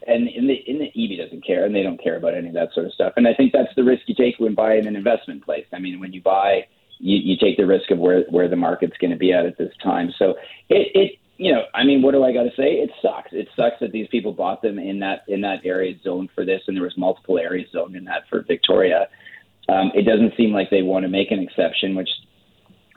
and 0.07 0.27
in 0.27 0.47
the 0.47 0.55
in 0.67 0.79
the 0.79 0.91
Eby 0.97 1.17
doesn't 1.17 1.45
care, 1.45 1.65
and 1.65 1.75
they 1.75 1.83
don't 1.83 2.01
care 2.01 2.17
about 2.17 2.33
any 2.33 2.47
of 2.47 2.53
that 2.53 2.73
sort 2.73 2.85
of 2.85 2.93
stuff. 2.93 3.13
And 3.17 3.27
I 3.27 3.33
think 3.33 3.53
that's 3.53 3.73
the 3.75 3.83
risk 3.83 4.03
you 4.07 4.15
take 4.15 4.39
when 4.39 4.55
buying 4.55 4.87
an 4.87 4.95
investment 4.95 5.43
place. 5.43 5.65
I 5.73 5.79
mean, 5.79 5.99
when 5.99 6.13
you 6.13 6.21
buy, 6.21 6.65
you, 6.97 7.17
you 7.17 7.37
take 7.37 7.57
the 7.57 7.67
risk 7.67 7.91
of 7.91 7.99
where 7.99 8.23
where 8.29 8.47
the 8.47 8.55
market's 8.55 8.97
going 8.97 9.11
to 9.11 9.17
be 9.17 9.33
at 9.33 9.45
at 9.45 9.57
this 9.57 9.73
time. 9.83 10.11
So 10.17 10.31
it, 10.69 10.91
it 10.95 11.11
you 11.37 11.51
know, 11.51 11.63
I 11.73 11.83
mean, 11.83 12.01
what 12.01 12.11
do 12.11 12.23
I 12.23 12.33
got 12.33 12.43
to 12.43 12.51
say? 12.55 12.73
It 12.73 12.91
sucks. 13.01 13.31
It 13.31 13.47
sucks 13.55 13.79
that 13.81 13.91
these 13.91 14.07
people 14.07 14.31
bought 14.31 14.61
them 14.61 14.79
in 14.79 14.99
that 14.99 15.23
in 15.27 15.41
that 15.41 15.65
area 15.65 15.95
zone 16.03 16.29
for 16.33 16.45
this, 16.45 16.61
and 16.67 16.75
there 16.75 16.83
was 16.83 16.97
multiple 16.97 17.37
areas 17.37 17.69
zoned 17.71 17.95
in 17.95 18.05
that 18.05 18.23
for 18.29 18.41
Victoria. 18.41 19.07
Um, 19.69 19.91
it 19.93 20.03
doesn't 20.03 20.33
seem 20.35 20.51
like 20.51 20.69
they 20.69 20.81
want 20.81 21.03
to 21.03 21.09
make 21.09 21.31
an 21.31 21.39
exception, 21.39 21.95
which 21.95 22.09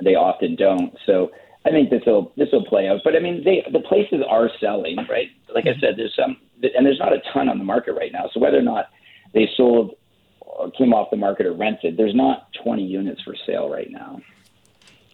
they 0.02 0.14
often 0.14 0.56
don't. 0.56 0.96
So 1.06 1.30
I 1.64 1.70
think 1.70 1.90
this 1.90 2.02
will 2.06 2.32
this 2.36 2.48
will 2.52 2.64
play 2.64 2.88
out. 2.88 3.00
But 3.04 3.16
I 3.16 3.20
mean, 3.20 3.42
they 3.44 3.64
the 3.72 3.80
places 3.80 4.22
are 4.28 4.50
selling, 4.60 4.96
right? 5.08 5.28
Like 5.54 5.66
I 5.66 5.78
said, 5.80 5.94
there's 5.96 6.14
some, 6.16 6.36
and 6.62 6.84
there's 6.86 6.98
not 6.98 7.12
a 7.12 7.22
ton 7.32 7.48
on 7.48 7.58
the 7.58 7.64
market 7.64 7.92
right 7.92 8.12
now. 8.12 8.28
So 8.32 8.40
whether 8.40 8.58
or 8.58 8.62
not 8.62 8.86
they 9.32 9.48
sold, 9.56 9.96
or 10.40 10.70
came 10.72 10.92
off 10.92 11.10
the 11.10 11.16
market 11.16 11.46
or 11.46 11.54
rented, 11.54 11.96
there's 11.96 12.14
not 12.14 12.48
20 12.62 12.84
units 12.84 13.22
for 13.22 13.34
sale 13.46 13.68
right 13.68 13.90
now. 13.90 14.20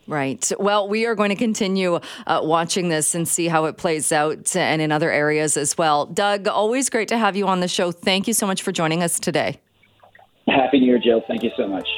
Right. 0.07 0.51
Well, 0.59 0.89
we 0.89 1.07
are 1.07 1.15
going 1.15 1.29
to 1.29 1.37
continue 1.37 2.01
uh, 2.27 2.41
watching 2.43 2.89
this 2.89 3.15
and 3.15 3.29
see 3.29 3.47
how 3.47 3.67
it 3.67 3.77
plays 3.77 4.11
out 4.11 4.57
and 4.57 4.83
in 4.83 4.91
other 4.91 5.11
areas 5.11 5.57
as 5.57 5.79
well. 5.79 6.07
Doug, 6.07 6.49
always 6.49 6.91
great 6.91 7.07
to 7.09 7.19
have 7.19 7.37
you 7.37 7.47
on 7.47 7.61
the 7.61 7.69
show. 7.69 7.93
Thank 7.93 8.27
you 8.27 8.35
so 8.35 8.45
much 8.45 8.63
for 8.63 8.73
joining 8.73 9.05
us 9.05 9.21
today. 9.21 9.61
Happy 10.51 10.81
New 10.81 10.87
Year, 10.87 10.99
Jill. 10.99 11.23
Thank 11.27 11.43
you 11.43 11.51
so 11.57 11.67
much. 11.67 11.89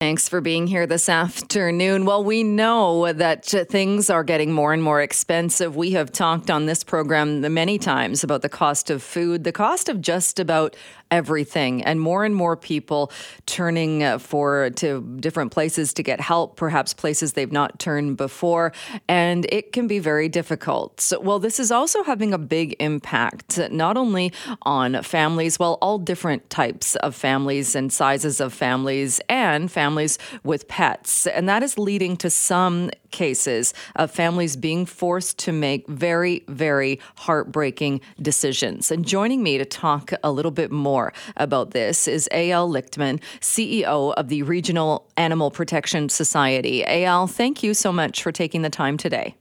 Thanks 0.00 0.28
for 0.28 0.40
being 0.40 0.68
here 0.68 0.86
this 0.86 1.08
afternoon. 1.08 2.06
Well, 2.06 2.24
we 2.24 2.42
know 2.42 3.12
that 3.12 3.44
things 3.44 4.08
are 4.08 4.24
getting 4.24 4.52
more 4.52 4.72
and 4.72 4.82
more 4.82 5.02
expensive. 5.02 5.76
We 5.76 5.90
have 5.90 6.12
talked 6.12 6.50
on 6.50 6.66
this 6.66 6.82
program 6.82 7.40
many 7.52 7.78
times 7.78 8.24
about 8.24 8.40
the 8.42 8.48
cost 8.48 8.88
of 8.90 9.02
food, 9.02 9.44
the 9.44 9.52
cost 9.52 9.88
of 9.88 10.00
just 10.00 10.38
about 10.38 10.76
everything. 11.10 11.82
And 11.84 12.00
more 12.00 12.24
and 12.24 12.34
more 12.34 12.56
people 12.56 13.10
turning 13.46 14.02
uh, 14.02 14.18
for 14.18 14.70
to 14.76 15.02
different 15.20 15.52
places 15.52 15.92
to 15.94 16.02
get 16.02 16.20
help 16.20 16.56
perhaps 16.56 16.94
places 16.94 17.32
they've 17.32 17.52
not 17.52 17.78
turned 17.78 18.16
before. 18.16 18.72
And 19.08 19.46
it 19.50 19.72
can 19.72 19.86
be 19.86 19.98
very 19.98 20.28
difficult. 20.28 21.00
So, 21.00 21.20
well 21.20 21.38
this 21.38 21.58
is 21.58 21.70
also 21.70 22.02
having 22.02 22.32
a 22.34 22.38
big 22.38 22.76
impact 22.80 23.58
not 23.70 23.96
only 23.96 24.32
on 24.62 25.02
families 25.02 25.58
well 25.58 25.78
all 25.80 25.98
different 25.98 26.48
types 26.50 26.96
of 26.96 27.14
families 27.14 27.74
and 27.74 27.92
sizes 27.92 28.40
of 28.40 28.52
families 28.52 29.20
and 29.28 29.70
families 29.70 30.18
with 30.44 30.68
pets. 30.68 31.26
And 31.26 31.48
that 31.48 31.62
is 31.62 31.78
leading 31.78 32.16
to 32.18 32.30
some 32.30 32.90
cases 33.10 33.72
of 33.96 34.10
families 34.10 34.56
being 34.56 34.84
forced 34.84 35.38
to 35.38 35.52
make 35.52 35.86
very, 35.88 36.44
very 36.48 37.00
heartbreaking 37.16 38.00
decisions. 38.20 38.90
And 38.90 39.06
joining 39.06 39.42
me 39.42 39.58
to 39.58 39.64
talk 39.64 40.12
a 40.22 40.30
little 40.30 40.50
bit 40.50 40.70
more 40.70 40.97
about 41.36 41.70
this 41.70 42.08
is 42.08 42.28
Eyal 42.32 42.68
Lichtmann, 42.68 43.20
CEO 43.40 44.12
of 44.14 44.28
the 44.28 44.42
Regional 44.42 45.08
Animal 45.16 45.50
Protection 45.50 46.08
Society. 46.08 46.84
Eyal, 46.86 47.30
thank 47.30 47.62
you 47.62 47.74
so 47.74 47.92
much 47.92 48.22
for 48.22 48.32
taking 48.32 48.62
the 48.62 48.70
time 48.70 48.96
today. 48.96 49.34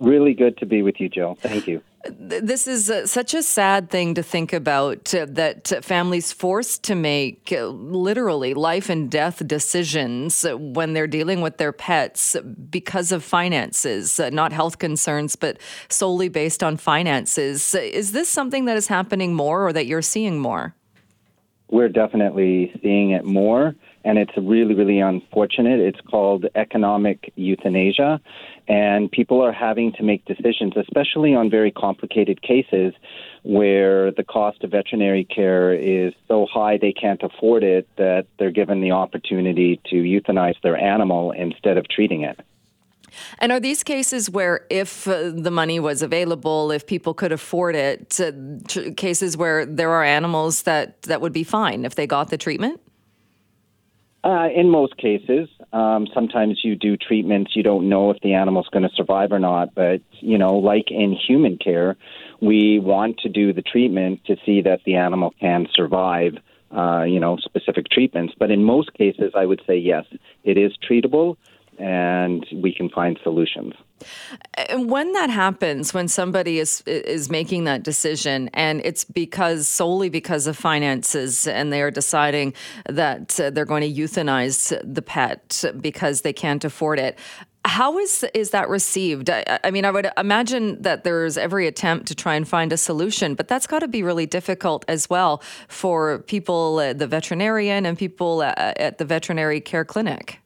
Really 0.00 0.34
good 0.34 0.56
to 0.58 0.66
be 0.66 0.82
with 0.82 1.00
you, 1.00 1.08
Jill. 1.08 1.36
Thank 1.40 1.66
you. 1.66 1.82
This 2.10 2.66
is 2.66 2.90
uh, 2.90 3.06
such 3.06 3.34
a 3.34 3.42
sad 3.42 3.90
thing 3.90 4.14
to 4.14 4.22
think 4.22 4.52
about 4.52 5.14
uh, 5.14 5.26
that 5.30 5.84
families 5.84 6.32
forced 6.32 6.82
to 6.84 6.94
make 6.94 7.52
uh, 7.52 7.66
literally 7.66 8.52
life 8.52 8.90
and 8.90 9.10
death 9.10 9.46
decisions 9.46 10.44
when 10.58 10.92
they're 10.92 11.06
dealing 11.06 11.40
with 11.40 11.56
their 11.56 11.72
pets 11.72 12.36
because 12.70 13.12
of 13.12 13.24
finances, 13.24 14.20
uh, 14.20 14.30
not 14.30 14.52
health 14.52 14.78
concerns, 14.78 15.36
but 15.36 15.58
solely 15.88 16.28
based 16.28 16.62
on 16.62 16.76
finances. 16.76 17.74
Is 17.74 18.12
this 18.12 18.28
something 18.28 18.66
that 18.66 18.76
is 18.76 18.88
happening 18.88 19.34
more 19.34 19.66
or 19.66 19.72
that 19.72 19.86
you're 19.86 20.02
seeing 20.02 20.38
more? 20.38 20.74
We're 21.70 21.88
definitely 21.88 22.72
seeing 22.82 23.10
it 23.10 23.24
more 23.24 23.74
and 24.04 24.18
it's 24.18 24.32
really, 24.36 24.74
really 24.74 25.00
unfortunate. 25.00 25.80
It's 25.80 26.00
called 26.02 26.44
economic 26.54 27.32
euthanasia, 27.36 28.20
and 28.66 29.10
people 29.10 29.42
are 29.42 29.52
having 29.52 29.92
to 29.92 30.02
make 30.02 30.24
decisions, 30.24 30.72
especially 30.76 31.34
on 31.34 31.50
very 31.50 31.70
complicated 31.70 32.40
cases 32.42 32.94
where 33.42 34.10
the 34.12 34.24
cost 34.24 34.64
of 34.64 34.70
veterinary 34.70 35.24
care 35.24 35.74
is 35.74 36.14
so 36.28 36.46
high 36.50 36.78
they 36.78 36.92
can't 36.92 37.22
afford 37.22 37.62
it 37.62 37.86
that 37.96 38.26
they're 38.38 38.50
given 38.50 38.80
the 38.80 38.90
opportunity 38.90 39.80
to 39.86 39.96
euthanize 39.96 40.54
their 40.62 40.76
animal 40.76 41.30
instead 41.32 41.76
of 41.76 41.86
treating 41.88 42.22
it. 42.22 42.40
And 43.38 43.52
are 43.52 43.60
these 43.60 43.82
cases 43.82 44.28
where, 44.30 44.66
if 44.70 45.06
uh, 45.06 45.30
the 45.30 45.50
money 45.50 45.78
was 45.78 46.02
available, 46.02 46.70
if 46.70 46.86
people 46.86 47.14
could 47.14 47.32
afford 47.32 47.76
it, 47.76 48.18
uh, 48.20 48.32
tr- 48.66 48.90
cases 48.96 49.36
where 49.36 49.64
there 49.64 49.90
are 49.90 50.02
animals 50.02 50.62
that, 50.62 51.02
that 51.02 51.20
would 51.20 51.32
be 51.32 51.44
fine 51.44 51.84
if 51.84 51.94
they 51.94 52.06
got 52.06 52.30
the 52.30 52.38
treatment? 52.38 52.80
Uh, 54.24 54.48
in 54.54 54.70
most 54.70 54.96
cases, 54.96 55.48
um, 55.74 56.06
sometimes 56.14 56.60
you 56.62 56.76
do 56.76 56.96
treatments, 56.96 57.56
you 57.56 57.64
don't 57.64 57.88
know 57.88 58.10
if 58.10 58.20
the 58.20 58.34
animal's 58.34 58.68
going 58.68 58.88
to 58.88 58.94
survive 58.94 59.32
or 59.32 59.40
not. 59.40 59.74
But, 59.74 60.02
you 60.20 60.38
know, 60.38 60.56
like 60.58 60.92
in 60.92 61.12
human 61.12 61.58
care, 61.58 61.96
we 62.40 62.78
want 62.78 63.18
to 63.20 63.28
do 63.28 63.52
the 63.52 63.62
treatment 63.62 64.24
to 64.26 64.36
see 64.46 64.62
that 64.62 64.82
the 64.86 64.94
animal 64.94 65.34
can 65.40 65.66
survive, 65.74 66.34
uh, 66.70 67.02
you 67.02 67.18
know, 67.18 67.38
specific 67.38 67.88
treatments. 67.90 68.34
But 68.38 68.52
in 68.52 68.62
most 68.62 68.94
cases, 68.94 69.32
I 69.34 69.46
would 69.46 69.62
say 69.66 69.76
yes, 69.76 70.04
it 70.44 70.56
is 70.56 70.72
treatable 70.88 71.36
and 71.78 72.46
we 72.52 72.74
can 72.74 72.88
find 72.88 73.18
solutions. 73.22 73.74
And 74.70 74.90
when 74.90 75.12
that 75.12 75.30
happens, 75.30 75.94
when 75.94 76.08
somebody 76.08 76.58
is 76.58 76.82
is 76.86 77.30
making 77.30 77.64
that 77.64 77.82
decision, 77.82 78.50
and 78.52 78.80
it's 78.84 79.04
because 79.04 79.68
solely 79.68 80.08
because 80.08 80.46
of 80.46 80.56
finances, 80.56 81.46
and 81.46 81.72
they 81.72 81.80
are 81.80 81.90
deciding 81.90 82.54
that 82.88 83.38
uh, 83.40 83.50
they're 83.50 83.64
going 83.64 83.82
to 83.82 84.02
euthanize 84.02 84.78
the 84.84 85.02
pet 85.02 85.64
because 85.80 86.20
they 86.22 86.32
can't 86.32 86.64
afford 86.64 86.98
it. 86.98 87.18
How 87.66 87.98
is 87.98 88.24
is 88.34 88.50
that 88.50 88.68
received? 88.68 89.30
I, 89.30 89.58
I, 89.64 89.70
mean, 89.70 89.86
I 89.86 89.90
would 89.90 90.10
imagine 90.18 90.82
that 90.82 91.04
there's 91.04 91.38
every 91.38 91.66
attempt 91.66 92.06
to 92.08 92.14
try 92.14 92.34
and 92.34 92.46
find 92.46 92.72
a 92.72 92.76
solution, 92.76 93.34
but 93.34 93.48
that's 93.48 93.66
got 93.66 93.78
to 93.78 93.88
be 93.88 94.02
really 94.02 94.26
difficult 94.26 94.84
as 94.86 95.08
well 95.08 95.42
for 95.68 96.18
people, 96.18 96.78
uh, 96.78 96.92
the 96.92 97.06
veterinarian, 97.06 97.86
and 97.86 97.96
people 97.96 98.42
uh, 98.42 98.52
at 98.56 98.98
the 98.98 99.06
veterinary 99.06 99.62
care 99.62 99.84
clinic. 99.84 100.40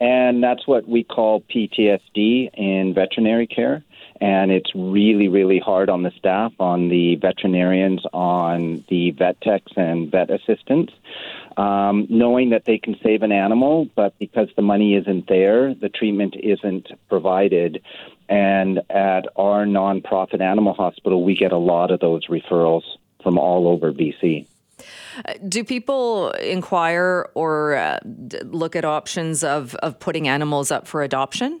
And 0.00 0.42
that's 0.42 0.66
what 0.66 0.88
we 0.88 1.04
call 1.04 1.42
PTSD 1.42 2.50
in 2.54 2.94
veterinary 2.94 3.46
care. 3.46 3.84
And 4.20 4.50
it's 4.50 4.70
really, 4.74 5.28
really 5.28 5.58
hard 5.58 5.88
on 5.88 6.02
the 6.02 6.10
staff, 6.18 6.52
on 6.58 6.88
the 6.88 7.16
veterinarians, 7.16 8.04
on 8.12 8.84
the 8.88 9.12
vet 9.12 9.40
techs 9.40 9.72
and 9.76 10.10
vet 10.10 10.30
assistants, 10.30 10.92
um, 11.56 12.06
knowing 12.10 12.50
that 12.50 12.64
they 12.66 12.78
can 12.78 12.96
save 13.02 13.22
an 13.22 13.32
animal, 13.32 13.88
but 13.94 14.18
because 14.18 14.48
the 14.56 14.62
money 14.62 14.94
isn't 14.94 15.26
there, 15.26 15.74
the 15.74 15.88
treatment 15.88 16.36
isn't 16.38 16.88
provided. 17.08 17.82
And 18.28 18.80
at 18.90 19.26
our 19.36 19.64
nonprofit 19.64 20.40
animal 20.40 20.74
hospital, 20.74 21.24
we 21.24 21.34
get 21.34 21.52
a 21.52 21.58
lot 21.58 21.90
of 21.90 22.00
those 22.00 22.26
referrals 22.26 22.84
from 23.22 23.38
all 23.38 23.68
over 23.68 23.92
BC. 23.92 24.46
Do 25.48 25.64
people 25.64 26.30
inquire 26.32 27.28
or 27.34 27.74
uh, 27.76 27.98
look 28.44 28.76
at 28.76 28.84
options 28.84 29.42
of, 29.44 29.74
of 29.76 29.98
putting 29.98 30.28
animals 30.28 30.70
up 30.70 30.86
for 30.86 31.02
adoption? 31.02 31.60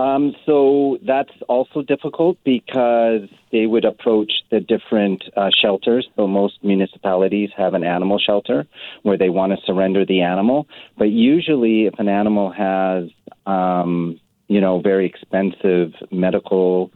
Um, 0.00 0.34
so 0.46 0.98
that's 1.06 1.32
also 1.48 1.82
difficult 1.82 2.38
because 2.42 3.28
they 3.52 3.66
would 3.66 3.84
approach 3.84 4.32
the 4.50 4.60
different 4.60 5.22
uh, 5.36 5.50
shelters. 5.60 6.08
So 6.16 6.26
most 6.26 6.62
municipalities 6.62 7.50
have 7.56 7.74
an 7.74 7.84
animal 7.84 8.18
shelter 8.18 8.66
where 9.02 9.18
they 9.18 9.28
want 9.28 9.52
to 9.52 9.58
surrender 9.66 10.06
the 10.06 10.22
animal. 10.22 10.68
But 10.96 11.10
usually, 11.10 11.86
if 11.86 11.98
an 11.98 12.08
animal 12.08 12.50
has, 12.50 13.10
um, 13.46 14.18
you 14.48 14.60
know, 14.60 14.80
very 14.80 15.06
expensive 15.06 15.92
medical 16.10 16.90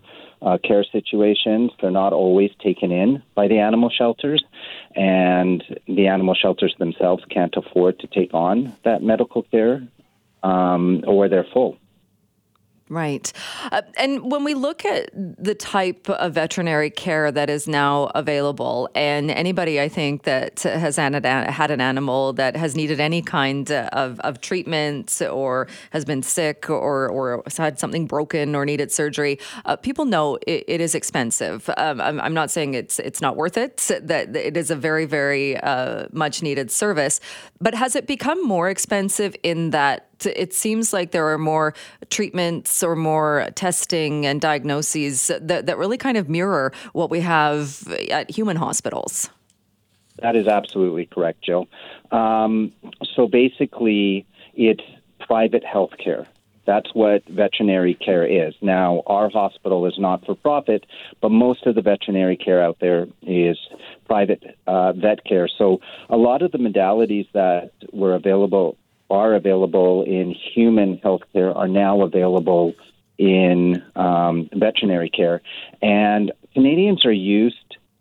uh, 0.45 0.59
care 0.63 0.85
situations. 0.85 1.73
They're 1.81 1.91
not 1.91 2.13
always 2.13 2.51
taken 2.63 2.93
in 2.93 3.23
by 3.35 3.49
the 3.49 3.59
animal 3.59 3.91
shelters, 3.91 4.45
and 4.95 5.65
the 5.87 6.07
animal 6.07 6.35
shelters 6.35 6.75
themselves 6.79 7.25
can't 7.31 7.55
afford 7.57 7.99
to 8.01 8.07
take 8.07 8.35
on 8.35 8.75
that 8.85 9.03
medical 9.03 9.43
care, 9.43 9.83
um, 10.43 11.03
or 11.07 11.29
they're 11.29 11.47
full. 11.53 11.79
Right. 12.95 13.33
Uh, 13.73 13.83
and 13.97 14.31
when 14.31 14.45
we 14.45 14.55
look 14.55 14.85
at 14.85 15.11
the 15.13 15.57
type 15.57 16.09
of 16.09 16.35
veterinary 16.35 16.91
care 16.91 17.33
that 17.33 17.51
is 17.51 17.67
now 17.67 18.05
available, 18.15 18.89
and 18.95 19.33
anybody 19.33 19.81
I 19.81 19.89
think 19.89 20.23
that 20.23 20.61
has 20.61 20.95
had 20.95 21.17
an 21.73 21.81
animal 21.81 22.35
that 22.35 22.55
has 22.55 22.77
needed 22.77 23.01
any 23.01 23.21
kind 23.21 23.69
of, 23.73 24.21
of 24.21 24.41
treatment 24.41 25.21
or 25.29 25.67
has 25.91 26.05
been 26.05 26.23
sick 26.23 26.71
or, 26.71 27.09
or 27.09 27.43
had 27.57 27.81
something 27.81 28.07
broken 28.07 28.55
or 28.55 28.65
needed 28.65 28.93
surgery, 28.93 29.41
uh, 29.65 29.75
people 29.75 30.05
know 30.05 30.39
it, 30.47 30.63
it 30.69 30.81
is 30.81 30.95
expensive. 30.95 31.69
Um, 31.77 32.01
I'm, 32.01 32.21
I'm, 32.21 32.35
not 32.35 32.53
saying 32.53 32.75
it's 32.75 33.01
it's 33.01 33.21
not 33.21 33.35
worth 33.35 33.57
it, 33.57 33.79
that 34.03 34.37
it 34.37 34.57
is 34.57 34.71
a 34.71 34.77
very, 34.77 35.05
very 35.05 35.57
uh, 35.57 36.07
much 36.13 36.45
needed 36.45 36.71
service. 36.71 37.19
But 37.61 37.75
has 37.75 37.97
it 37.97 38.07
become 38.07 38.41
more 38.45 38.71
expensive 38.71 39.35
in 39.43 39.71
that 39.71 40.14
it 40.25 40.53
seems 40.53 40.93
like 40.93 41.11
there 41.11 41.29
are 41.29 41.39
more 41.39 41.75
treatments 42.11 42.83
or 42.83 42.97
more 42.97 43.49
testing 43.55 44.27
and 44.27 44.41
diagnoses 44.41 45.29
that, 45.41 45.67
that 45.67 45.79
really 45.79 45.99
kind 45.99 46.17
of 46.17 46.29
mirror 46.29 46.73
what 46.93 47.11
we 47.11 47.21
have 47.21 47.87
at 48.11 48.31
human 48.31 48.57
hospitals. 48.57 49.31
That 50.23 50.37
is 50.37 50.47
absolutely 50.47 51.07
correct, 51.07 51.43
Jill. 51.43 51.67
Um, 52.11 52.73
so 53.15 53.27
basically, 53.27 54.27
it's 54.55 54.85
private 55.21 55.65
health 55.65 55.93
care. 56.03 56.27
That's 56.67 56.95
what 56.95 57.27
veterinary 57.29 57.95
care 57.95 58.25
is. 58.25 58.55
Now, 58.63 59.03
our 59.07 59.29
hospital 59.29 59.87
is 59.87 59.99
not 59.99 60.25
for 60.25 60.35
profit, 60.35 60.87
but 61.21 61.31
most 61.31 61.67
of 61.67 61.75
the 61.75 61.83
veterinary 61.83 62.37
care 62.37 62.63
out 62.63 62.79
there 62.81 63.07
is 63.23 63.59
private 64.07 64.43
uh, 64.67 64.93
vet 64.93 65.25
care. 65.25 65.47
So, 65.47 65.81
a 66.09 66.17
lot 66.17 66.43
of 66.43 66.53
the 66.53 66.59
modalities 66.59 67.27
that 67.33 67.73
were 67.93 68.15
available 68.15 68.79
are 69.11 69.35
available 69.35 70.03
in 70.03 70.31
human 70.31 70.99
healthcare 70.99 71.55
are 71.55 71.69
now 71.69 72.03
available 72.03 72.75
in 73.19 73.83
um, 73.95 74.49
veterinary 74.53 75.11
care. 75.11 75.41
And 75.83 76.33
Canadians 76.53 77.05
are 77.05 77.13
used 77.13 77.57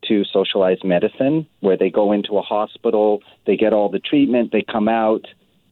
to 0.07 0.23
socialized 0.25 0.83
medicine, 0.83 1.47
where 1.61 1.77
they 1.77 1.89
go 1.89 2.11
into 2.11 2.37
a 2.37 2.41
hospital, 2.41 3.21
they 3.45 3.55
get 3.55 3.73
all 3.73 3.89
the 3.89 3.99
treatment, 3.99 4.51
they 4.51 4.61
come 4.61 4.89
out, 4.89 5.25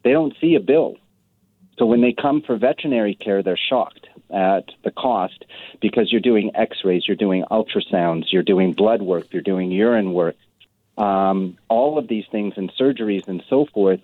they 0.04 0.12
don't 0.12 0.34
see 0.39 0.56
a 0.56 0.60
bill. 0.60 0.96
So 1.78 1.86
when 1.86 2.02
they 2.02 2.13
come 2.13 2.41
for 2.41 2.58
veterinary 2.58 3.15
care, 3.15 3.44
they're 3.44 3.58
shocked 3.58 4.08
at 4.30 4.65
the 4.84 4.91
cost 4.91 5.46
because 5.82 6.12
you're 6.12 6.22
doing 6.22 6.52
x 6.56 6.78
rays, 6.84 7.04
you're 7.08 7.17
doing 7.17 7.44
ultrasounds, 7.52 8.26
you're 8.32 8.44
doing 8.44 8.74
blood 8.74 9.02
work, 9.02 9.28
you're 9.32 9.41
doing 9.41 9.72
urine 9.72 10.13
work. 10.13 10.36
Um, 10.98 11.58
all 11.70 11.98
of 11.98 12.08
these 12.08 12.26
things 12.32 12.54
and 12.58 12.72
surgeries 12.80 13.28
and 13.28 13.44
so 13.50 13.65
forth 13.74 14.02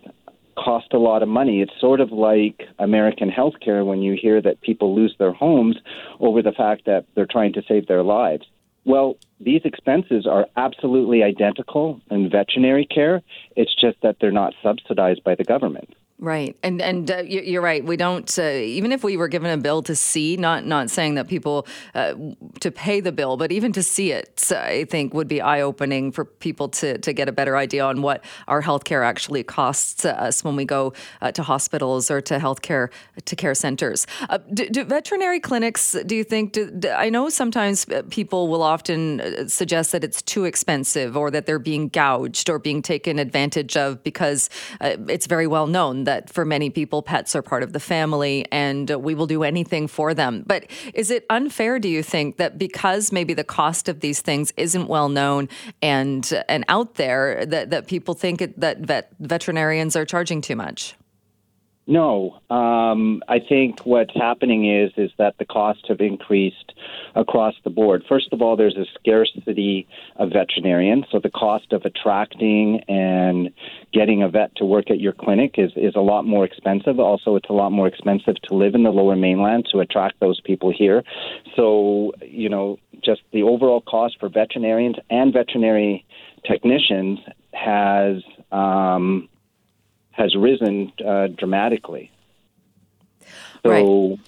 cost 0.57 0.93
a 0.93 0.97
lot 0.97 1.23
of 1.23 1.29
money. 1.29 1.61
It's 1.61 1.79
sort 1.79 2.01
of 2.01 2.11
like 2.11 2.63
American 2.79 3.29
healthcare 3.29 3.85
when 3.85 4.01
you 4.01 4.17
hear 4.19 4.41
that 4.41 4.61
people 4.61 4.95
lose 4.95 5.15
their 5.19 5.31
homes 5.31 5.77
over 6.19 6.41
the 6.41 6.51
fact 6.51 6.85
that 6.85 7.05
they're 7.15 7.27
trying 7.29 7.53
to 7.53 7.63
save 7.67 7.87
their 7.87 8.03
lives. 8.03 8.45
Well, 8.85 9.17
these 9.39 9.61
expenses 9.65 10.25
are 10.25 10.47
absolutely 10.55 11.21
identical 11.21 12.01
in 12.09 12.29
veterinary 12.29 12.85
care. 12.85 13.21
It's 13.55 13.75
just 13.75 13.97
that 14.01 14.17
they're 14.19 14.31
not 14.31 14.53
subsidized 14.63 15.23
by 15.23 15.35
the 15.35 15.43
government. 15.43 15.93
Right, 16.19 16.57
and 16.63 16.81
and 16.81 17.11
uh, 17.11 17.17
you're 17.27 17.61
right. 17.61 17.85
We 17.85 17.95
don't 17.95 18.39
uh, 18.39 18.41
even 18.41 18.91
if 18.91 19.03
we 19.03 19.17
were 19.17 19.27
given 19.27 19.51
a 19.51 19.57
bill 19.57 19.83
to 19.83 19.95
see, 19.95 20.35
not 20.35 20.65
not 20.65 20.89
saying 20.89 21.13
that 21.13 21.27
people 21.27 21.67
uh, 21.93 22.15
to 22.59 22.71
pay 22.71 23.01
the 23.01 23.11
bill, 23.11 23.37
but 23.37 23.51
even 23.51 23.71
to 23.73 23.83
see 23.83 24.11
it, 24.11 24.51
I 24.51 24.85
think 24.85 25.13
would 25.13 25.27
be 25.27 25.41
eye 25.41 25.61
opening 25.61 26.11
for 26.11 26.25
people 26.25 26.69
to 26.69 26.97
to 26.97 27.13
get 27.13 27.29
a 27.29 27.31
better 27.31 27.55
idea 27.55 27.85
on 27.85 28.01
what 28.01 28.25
our 28.47 28.63
healthcare 28.63 29.05
actually 29.05 29.43
costs 29.43 30.05
us 30.05 30.43
when 30.43 30.55
we 30.55 30.65
go 30.65 30.93
uh, 31.21 31.31
to 31.33 31.43
hospitals 31.43 32.09
or 32.09 32.19
to 32.21 32.39
healthcare 32.39 32.89
to 33.25 33.35
care 33.35 33.53
centers. 33.53 34.07
Uh, 34.27 34.39
do, 34.51 34.67
do, 34.69 34.85
veterinary 34.85 35.39
clinics? 35.39 35.95
Do 36.07 36.15
you 36.15 36.23
think? 36.23 36.53
Do, 36.53 36.71
do, 36.71 36.89
I 36.89 37.09
know 37.11 37.29
sometimes 37.29 37.87
uh, 37.89 38.01
people 38.09 38.47
will 38.47 38.63
often 38.63 39.47
suggest 39.47 39.91
that 39.91 40.03
it's 40.03 40.23
too 40.23 40.45
expensive 40.45 41.15
or 41.15 41.29
that 41.29 41.45
they're 41.45 41.59
being 41.59 41.89
gouged 41.89 42.49
or 42.49 42.57
being 42.57 42.81
taken 42.81 43.19
advantage 43.19 43.77
of 43.77 44.01
because 44.01 44.49
it's 44.81 45.27
very 45.27 45.45
well 45.45 45.67
known 45.67 46.06
that 46.07 46.29
for 46.29 46.45
many 46.45 46.69
people, 46.69 47.01
pets 47.01 47.35
are 47.35 47.41
part 47.41 47.63
of 47.63 47.73
the 47.73 47.79
family 47.79 48.45
and 48.49 48.89
we 48.89 49.13
will 49.13 49.27
do 49.27 49.43
anything 49.43 49.87
for 49.87 50.13
them. 50.13 50.43
But 50.47 50.65
is 50.93 51.11
it 51.11 51.25
unfair, 51.29 51.79
do 51.79 51.89
you 51.89 52.01
think, 52.01 52.37
that 52.37 52.57
because 52.57 53.11
maybe 53.11 53.33
the 53.33 53.43
cost 53.43 53.89
of 53.89 53.99
these 53.99 54.21
things 54.21 54.53
isn't 54.55 54.87
well 54.87 55.09
known 55.09 55.49
and 55.81 56.23
and 56.47 56.63
out 56.69 56.95
there, 56.95 57.45
that, 57.45 57.71
that 57.71 57.87
people 57.87 58.13
think 58.13 58.41
it, 58.41 58.57
that 58.59 58.79
vet, 58.79 59.11
veterinarians 59.19 59.97
are 59.97 60.05
charging 60.05 60.39
too 60.41 60.55
much? 60.55 60.95
No, 61.87 62.39
um, 62.49 63.21
I 63.27 63.39
think 63.39 63.85
what's 63.85 64.15
happening 64.15 64.61
is 64.69 64.91
is 64.97 65.11
that 65.17 65.37
the 65.39 65.45
costs 65.45 65.83
have 65.89 65.99
increased 65.99 66.66
across 67.17 67.55
the 67.63 67.69
board. 67.69 68.03
First 68.07 68.31
of 68.31 68.41
all, 68.41 68.55
there's 68.55 68.77
a 68.77 68.85
scarcity 68.99 69.87
of 70.17 70.29
veterinarians, 70.29 71.05
so 71.11 71.19
the 71.19 71.31
cost 71.31 71.73
of 71.73 71.83
attracting 71.83 72.81
and 72.87 73.49
getting 73.91 74.21
a 74.21 74.29
vet 74.29 74.55
to 74.57 74.65
work 74.65 74.91
at 74.91 74.99
your 74.99 75.13
clinic 75.13 75.55
is 75.57 75.71
is 75.75 75.95
a 75.95 75.99
lot 75.99 76.25
more 76.25 76.45
expensive. 76.45 76.99
Also, 76.99 77.35
it's 77.35 77.49
a 77.49 77.53
lot 77.53 77.71
more 77.71 77.87
expensive 77.87 78.35
to 78.43 78.53
live 78.53 78.75
in 78.75 78.83
the 78.83 78.91
Lower 78.91 79.15
Mainland 79.15 79.67
to 79.71 79.79
attract 79.79 80.19
those 80.19 80.39
people 80.41 80.71
here. 80.71 81.03
So, 81.55 82.13
you 82.21 82.49
know, 82.49 82.77
just 83.03 83.21
the 83.33 83.43
overall 83.43 83.81
cost 83.81 84.19
for 84.19 84.29
veterinarians 84.29 84.97
and 85.09 85.33
veterinary 85.33 86.05
technicians 86.45 87.19
has 87.51 88.21
um, 88.51 89.27
has 90.11 90.35
risen 90.35 90.91
uh, 91.05 91.27
dramatically. 91.27 92.11
So, 93.63 93.69
right. 93.69 94.19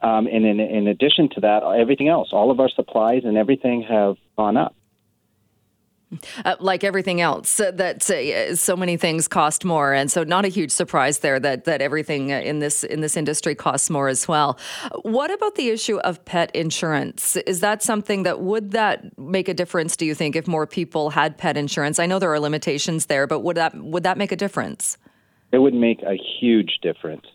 Um, 0.00 0.26
and 0.26 0.44
in, 0.44 0.60
in 0.60 0.86
addition 0.86 1.28
to 1.30 1.40
that, 1.40 1.62
everything 1.62 2.08
else, 2.08 2.28
all 2.32 2.50
of 2.50 2.60
our 2.60 2.68
supplies 2.68 3.22
and 3.24 3.36
everything 3.36 3.82
have 3.82 4.16
gone 4.36 4.56
up. 4.56 4.74
Uh, 6.42 6.56
like 6.58 6.84
everything 6.84 7.20
else, 7.20 7.60
uh, 7.60 7.70
that 7.72 8.08
uh, 8.08 8.56
so 8.56 8.74
many 8.74 8.96
things 8.96 9.28
cost 9.28 9.62
more, 9.62 9.92
and 9.92 10.10
so 10.10 10.24
not 10.24 10.46
a 10.46 10.48
huge 10.48 10.70
surprise 10.70 11.18
there 11.18 11.38
that 11.38 11.64
that 11.64 11.82
everything 11.82 12.30
in 12.30 12.60
this 12.60 12.82
in 12.82 13.02
this 13.02 13.14
industry 13.14 13.54
costs 13.54 13.90
more 13.90 14.08
as 14.08 14.26
well. 14.26 14.58
What 15.02 15.30
about 15.30 15.56
the 15.56 15.68
issue 15.68 15.98
of 15.98 16.24
pet 16.24 16.50
insurance? 16.56 17.36
Is 17.36 17.60
that 17.60 17.82
something 17.82 18.22
that 18.22 18.40
would 18.40 18.70
that 18.70 19.18
make 19.18 19.50
a 19.50 19.54
difference? 19.54 19.98
Do 19.98 20.06
you 20.06 20.14
think 20.14 20.34
if 20.34 20.48
more 20.48 20.66
people 20.66 21.10
had 21.10 21.36
pet 21.36 21.58
insurance? 21.58 21.98
I 21.98 22.06
know 22.06 22.18
there 22.18 22.32
are 22.32 22.40
limitations 22.40 23.04
there, 23.06 23.26
but 23.26 23.40
would 23.40 23.58
that 23.58 23.74
would 23.74 24.04
that 24.04 24.16
make 24.16 24.32
a 24.32 24.36
difference? 24.36 24.96
It 25.52 25.58
would 25.58 25.74
make 25.74 26.02
a 26.02 26.16
huge 26.40 26.78
difference. 26.80 27.26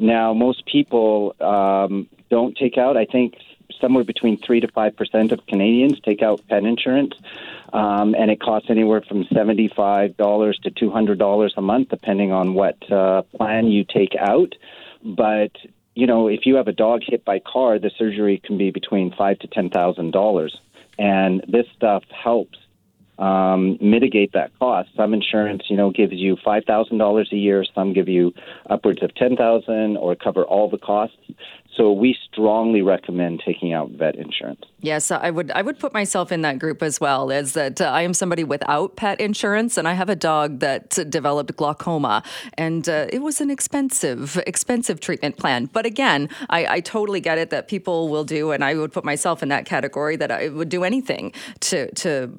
Now, 0.00 0.32
most 0.32 0.64
people 0.64 1.36
um, 1.40 2.08
don't 2.30 2.56
take 2.56 2.78
out. 2.78 2.96
I 2.96 3.04
think 3.04 3.34
somewhere 3.80 4.02
between 4.02 4.38
three 4.38 4.60
to 4.60 4.68
five 4.68 4.96
percent 4.96 5.30
of 5.30 5.46
Canadians 5.46 6.00
take 6.00 6.22
out 6.22 6.40
pet 6.48 6.64
insurance, 6.64 7.14
um, 7.74 8.14
and 8.14 8.30
it 8.30 8.40
costs 8.40 8.70
anywhere 8.70 9.02
from 9.02 9.26
seventy-five 9.32 10.16
dollars 10.16 10.58
to 10.62 10.70
two 10.70 10.90
hundred 10.90 11.18
dollars 11.18 11.52
a 11.58 11.60
month, 11.60 11.90
depending 11.90 12.32
on 12.32 12.54
what 12.54 12.90
uh, 12.90 13.22
plan 13.36 13.66
you 13.66 13.84
take 13.84 14.16
out. 14.18 14.54
But 15.04 15.52
you 15.94 16.06
know, 16.06 16.28
if 16.28 16.46
you 16.46 16.54
have 16.54 16.66
a 16.66 16.72
dog 16.72 17.02
hit 17.06 17.24
by 17.26 17.38
car, 17.40 17.78
the 17.78 17.90
surgery 17.98 18.40
can 18.42 18.56
be 18.56 18.70
between 18.70 19.12
five 19.12 19.38
to 19.40 19.48
ten 19.48 19.68
thousand 19.68 20.12
dollars, 20.12 20.56
and 20.98 21.44
this 21.46 21.66
stuff 21.76 22.04
helps 22.10 22.58
um, 23.20 23.78
mitigate 23.80 24.32
that 24.32 24.50
cost. 24.58 24.88
Some 24.96 25.14
insurance, 25.14 25.64
you 25.68 25.76
know, 25.76 25.90
gives 25.90 26.14
you 26.14 26.36
five 26.42 26.64
thousand 26.64 26.98
dollars 26.98 27.28
a 27.32 27.36
year. 27.36 27.64
Some 27.74 27.92
give 27.92 28.08
you 28.08 28.32
upwards 28.68 29.02
of 29.02 29.14
ten 29.14 29.36
thousand, 29.36 29.96
or 29.98 30.16
cover 30.16 30.44
all 30.44 30.68
the 30.68 30.78
costs. 30.78 31.16
So 31.76 31.92
we 31.92 32.16
strongly 32.30 32.82
recommend 32.82 33.42
taking 33.46 33.72
out 33.72 33.90
vet 33.90 34.16
insurance. 34.16 34.60
Yes, 34.82 35.10
I 35.10 35.30
would. 35.30 35.50
I 35.50 35.62
would 35.62 35.78
put 35.78 35.92
myself 35.92 36.32
in 36.32 36.40
that 36.40 36.58
group 36.58 36.82
as 36.82 37.00
well. 37.00 37.30
Is 37.30 37.52
that, 37.52 37.80
uh, 37.80 37.84
I 37.84 38.02
am 38.02 38.14
somebody 38.14 38.44
without 38.44 38.96
pet 38.96 39.20
insurance, 39.20 39.76
and 39.76 39.86
I 39.86 39.92
have 39.92 40.08
a 40.08 40.16
dog 40.16 40.60
that 40.60 40.90
developed 41.10 41.54
glaucoma, 41.56 42.22
and 42.54 42.88
uh, 42.88 43.06
it 43.12 43.20
was 43.20 43.42
an 43.42 43.50
expensive, 43.50 44.40
expensive 44.46 44.98
treatment 45.00 45.36
plan. 45.36 45.66
But 45.66 45.84
again, 45.84 46.30
I, 46.48 46.66
I, 46.66 46.80
totally 46.80 47.20
get 47.20 47.36
it 47.36 47.50
that 47.50 47.68
people 47.68 48.08
will 48.08 48.24
do, 48.24 48.52
and 48.52 48.64
I 48.64 48.74
would 48.74 48.92
put 48.92 49.04
myself 49.04 49.42
in 49.42 49.50
that 49.50 49.66
category 49.66 50.16
that 50.16 50.30
I 50.30 50.48
would 50.48 50.70
do 50.70 50.82
anything 50.82 51.32
to 51.60 51.90
to 51.96 52.30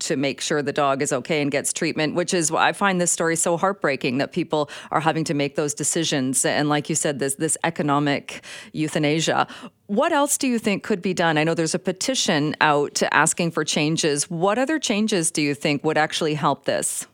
to 0.00 0.16
make 0.16 0.40
sure 0.40 0.62
the 0.62 0.72
dog 0.72 1.02
is 1.02 1.12
okay 1.12 1.42
and 1.42 1.50
gets 1.50 1.74
treatment. 1.74 2.14
Which 2.14 2.32
is 2.32 2.50
why 2.50 2.68
I 2.68 2.72
find 2.72 3.02
this 3.02 3.12
story 3.12 3.36
so 3.36 3.58
heartbreaking 3.58 4.16
that 4.18 4.32
people 4.32 4.70
are 4.90 5.00
having 5.00 5.24
to 5.24 5.34
make 5.34 5.56
those 5.56 5.74
decisions. 5.74 6.44
And 6.46 6.70
like 6.70 6.88
you 6.88 6.94
said, 6.94 7.18
this 7.18 7.34
this 7.34 7.58
economic 7.64 8.42
euthanasia. 8.72 9.46
What 9.86 10.12
else 10.12 10.38
do 10.38 10.48
you 10.48 10.58
think 10.58 10.82
could 10.82 11.02
be 11.02 11.14
done? 11.14 11.38
I 11.38 11.44
know 11.44 11.54
there's 11.54 11.74
a 11.74 11.78
petition 11.78 12.56
out 12.60 13.02
asking 13.12 13.50
for 13.52 13.64
changes. 13.64 14.30
What 14.30 14.58
other 14.58 14.78
changes 14.78 15.30
do 15.30 15.42
you 15.42 15.54
think 15.54 15.84
would 15.84 15.98
actually 15.98 16.34
help 16.34 16.64
this? 16.64 17.06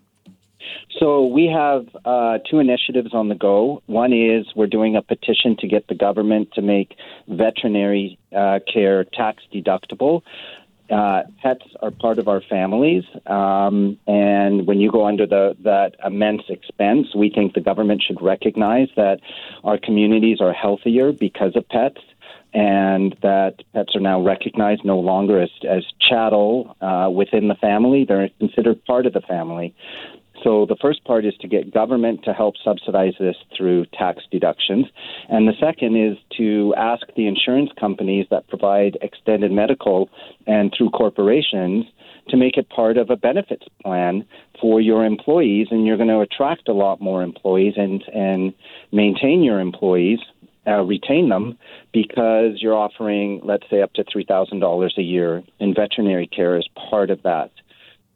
So 0.99 1.27
we 1.27 1.47
have 1.47 1.87
uh, 2.05 2.39
two 2.51 2.59
initiatives 2.59 3.15
on 3.15 3.29
the 3.29 3.35
go. 3.35 3.83
One 3.87 4.13
is 4.13 4.47
we're 4.57 4.67
doing 4.67 4.97
a 4.97 5.03
petition 5.03 5.57
to 5.61 5.69
get 5.69 5.87
the 5.87 5.95
government 5.95 6.53
to 6.55 6.63
make 6.63 6.97
veterinary 7.29 8.19
uh, 8.37 8.59
care 8.73 9.05
tax 9.05 9.43
deductible. 9.55 10.23
Uh, 10.91 11.23
pets 11.43 11.65
are 11.83 11.91
part 11.91 12.19
of 12.19 12.29
our 12.29 12.41
families, 12.41 13.05
um, 13.27 13.99
and 14.07 14.67
when 14.67 14.81
you 14.81 14.91
go 14.91 15.07
under 15.07 15.27
the, 15.27 15.55
that 15.63 15.97
immense 16.05 16.43
expense, 16.49 17.15
we 17.15 17.29
think 17.31 17.53
the 17.53 17.61
government 17.61 18.03
should 18.07 18.21
recognize 18.23 18.89
that 18.97 19.21
our 19.65 19.77
communities 19.77 20.41
are 20.41 20.53
healthier 20.53 21.13
because 21.13 21.55
of 21.57 21.69
pets 21.69 22.01
and 22.55 23.15
that 23.23 23.57
pets 23.75 23.95
are 23.95 24.01
now 24.01 24.21
recognized 24.21 24.85
no 24.85 24.99
longer 24.99 25.41
as, 25.41 25.51
as 25.69 25.85
chattel 26.01 26.77
uh, 26.81 27.11
within 27.11 27.49
the 27.49 27.55
family. 27.55 28.05
They're 28.05 28.31
considered 28.39 28.85
part 28.85 29.07
of 29.07 29.13
the 29.13 29.21
family. 29.21 29.75
So 30.45 30.67
the 30.67 30.77
first 30.81 31.05
part 31.05 31.25
is 31.25 31.35
to 31.41 31.49
get 31.49 31.73
government 31.73 32.23
to 32.25 32.33
help 32.33 32.55
subsidize 32.63 33.15
this 33.19 33.37
through 33.57 33.87
tax 33.87 34.23
deductions. 34.31 34.87
And 35.29 35.49
the 35.49 35.55
second 35.61 35.97
is 35.97 36.17
to 36.37 36.75
ask 36.77 37.07
the 37.17 37.27
insurance 37.27 37.71
companies 37.79 38.27
that 38.31 38.49
provide 38.49 38.99
extended 39.03 39.51
medical 39.51 40.09
and 40.47 40.73
through 40.77 40.91
corporations 40.91 41.87
to 42.29 42.37
make 42.37 42.57
it 42.57 42.69
part 42.69 42.99
of 42.99 43.11
a 43.11 43.17
benefits 43.17 43.67
plan 43.83 44.25
for 44.61 44.81
your 44.81 45.05
employees 45.05 45.69
and 45.71 45.87
you're 45.87 45.97
going 45.97 46.09
to 46.09 46.21
attract 46.21 46.69
a 46.69 46.73
lot 46.75 47.01
more 47.01 47.23
employees 47.23 47.73
and 47.77 48.05
and 48.13 48.53
maintain 48.93 49.43
your 49.43 49.61
employees 49.61 50.19
uh, 50.67 50.83
retain 50.83 51.31
them 51.31 51.57
because 51.93 52.61
you're 52.61 52.77
offering, 52.77 53.41
let's 53.43 53.65
say, 53.71 53.81
up 53.81 53.93
to 53.95 54.05
$3,000 54.05 54.99
a 54.99 55.03
year 55.03 55.43
in 55.61 55.75
veterinary 55.75 56.27
care 56.27 56.57
as 56.57 56.67
part 56.91 57.11
of 57.11 57.23
that 57.23 57.51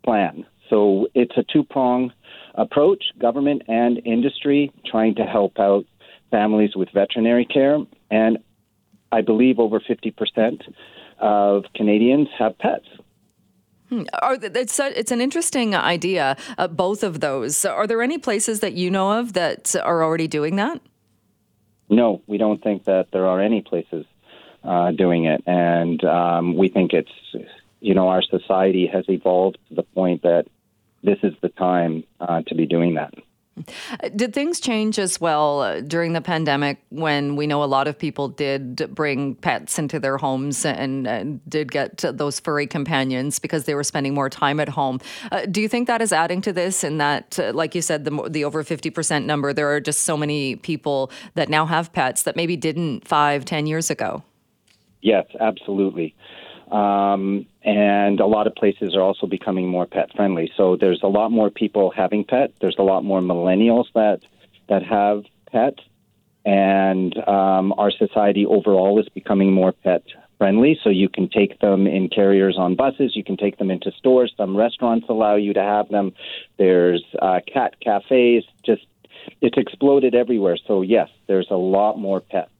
plan. 0.04 0.44
So 0.72 1.06
it's 1.14 1.36
a 1.36 1.42
two 1.52 1.64
prong 1.64 2.12
approach 2.54 3.04
government 3.18 3.62
and 3.68 4.00
industry 4.06 4.72
trying 4.86 5.14
to 5.16 5.22
help 5.24 5.58
out 5.58 5.84
families 6.30 6.74
with 6.74 6.88
veterinary 6.94 7.44
care. 7.44 7.78
And 8.10 8.38
I 9.12 9.20
believe 9.20 9.58
over 9.58 9.80
50% 9.80 10.62
of 11.18 11.64
Canadians 11.74 12.28
have 12.38 12.58
pets. 12.58 12.86
Hmm. 13.90 14.04
It's, 14.22 14.80
a, 14.80 14.98
it's 14.98 15.12
an 15.12 15.20
interesting 15.20 15.74
idea, 15.74 16.38
uh, 16.56 16.68
both 16.68 17.02
of 17.02 17.20
those. 17.20 17.66
Are 17.66 17.86
there 17.86 18.00
any 18.00 18.16
places 18.16 18.60
that 18.60 18.72
you 18.72 18.90
know 18.90 19.18
of 19.18 19.34
that 19.34 19.76
are 19.76 20.02
already 20.02 20.26
doing 20.26 20.56
that? 20.56 20.80
No, 21.90 22.22
we 22.26 22.38
don't 22.38 22.62
think 22.62 22.84
that 22.86 23.08
there 23.12 23.26
are 23.26 23.42
any 23.42 23.60
places 23.60 24.06
uh, 24.64 24.92
doing 24.92 25.26
it, 25.26 25.42
and 25.46 26.02
um, 26.04 26.56
we 26.56 26.70
think 26.70 26.94
it's 26.94 27.12
you 27.80 27.92
know 27.92 28.08
our 28.08 28.22
society 28.22 28.88
has 28.90 29.04
evolved 29.08 29.58
to 29.68 29.74
the 29.74 29.82
point 29.82 30.22
that 30.22 30.46
this 31.02 31.18
is 31.22 31.34
the 31.42 31.48
time 31.50 32.04
uh, 32.20 32.42
to 32.46 32.54
be 32.54 32.66
doing 32.66 32.94
that. 32.94 33.12
Did 34.16 34.32
things 34.32 34.60
change 34.60 34.98
as 34.98 35.20
well 35.20 35.60
uh, 35.60 35.80
during 35.82 36.14
the 36.14 36.22
pandemic 36.22 36.78
when 36.88 37.36
we 37.36 37.46
know 37.46 37.62
a 37.62 37.66
lot 37.66 37.86
of 37.86 37.98
people 37.98 38.28
did 38.28 38.76
bring 38.94 39.34
pets 39.34 39.78
into 39.78 40.00
their 40.00 40.16
homes 40.16 40.64
and, 40.64 41.06
and 41.06 41.40
did 41.48 41.70
get 41.70 41.98
those 41.98 42.40
furry 42.40 42.66
companions 42.66 43.38
because 43.38 43.64
they 43.64 43.74
were 43.74 43.84
spending 43.84 44.14
more 44.14 44.30
time 44.30 44.58
at 44.58 44.70
home? 44.70 45.00
Uh, 45.30 45.44
do 45.44 45.60
you 45.60 45.68
think 45.68 45.86
that 45.86 46.00
is 46.00 46.14
adding 46.14 46.40
to 46.40 46.52
this? 46.52 46.82
And 46.82 46.98
that, 47.00 47.38
uh, 47.38 47.52
like 47.52 47.74
you 47.74 47.82
said, 47.82 48.06
the, 48.06 48.28
the 48.30 48.44
over 48.44 48.64
50% 48.64 49.26
number, 49.26 49.52
there 49.52 49.70
are 49.70 49.80
just 49.80 50.04
so 50.04 50.16
many 50.16 50.56
people 50.56 51.10
that 51.34 51.50
now 51.50 51.66
have 51.66 51.92
pets 51.92 52.22
that 52.22 52.36
maybe 52.36 52.56
didn't 52.56 53.06
five, 53.06 53.44
ten 53.44 53.66
years 53.66 53.90
ago? 53.90 54.22
Yes, 55.02 55.26
absolutely. 55.40 56.14
Um, 56.72 57.46
and 57.62 58.18
a 58.18 58.26
lot 58.26 58.46
of 58.46 58.54
places 58.54 58.96
are 58.96 59.02
also 59.02 59.26
becoming 59.26 59.68
more 59.68 59.86
pet 59.86 60.10
friendly. 60.16 60.50
So 60.56 60.76
there's 60.76 61.02
a 61.02 61.08
lot 61.08 61.30
more 61.30 61.50
people 61.50 61.90
having 61.90 62.24
pets. 62.24 62.54
There's 62.60 62.78
a 62.78 62.82
lot 62.82 63.04
more 63.04 63.20
millennials 63.20 63.86
that 63.94 64.20
that 64.68 64.82
have 64.82 65.24
pets, 65.50 65.82
and 66.46 67.16
um, 67.28 67.74
our 67.76 67.90
society 67.90 68.46
overall 68.46 68.98
is 68.98 69.08
becoming 69.10 69.52
more 69.52 69.72
pet 69.72 70.02
friendly. 70.38 70.78
So 70.82 70.88
you 70.88 71.10
can 71.10 71.28
take 71.28 71.60
them 71.60 71.86
in 71.86 72.08
carriers 72.08 72.56
on 72.58 72.74
buses. 72.74 73.14
You 73.14 73.22
can 73.22 73.36
take 73.36 73.58
them 73.58 73.70
into 73.70 73.92
stores. 73.92 74.32
Some 74.36 74.56
restaurants 74.56 75.06
allow 75.10 75.36
you 75.36 75.52
to 75.52 75.62
have 75.62 75.90
them. 75.90 76.14
There's 76.56 77.04
uh, 77.20 77.40
cat 77.52 77.80
cafes. 77.80 78.44
Just 78.64 78.86
it's 79.42 79.58
exploded 79.58 80.14
everywhere. 80.14 80.56
So 80.66 80.80
yes, 80.80 81.10
there's 81.26 81.48
a 81.50 81.56
lot 81.56 81.98
more 81.98 82.20
pets 82.20 82.50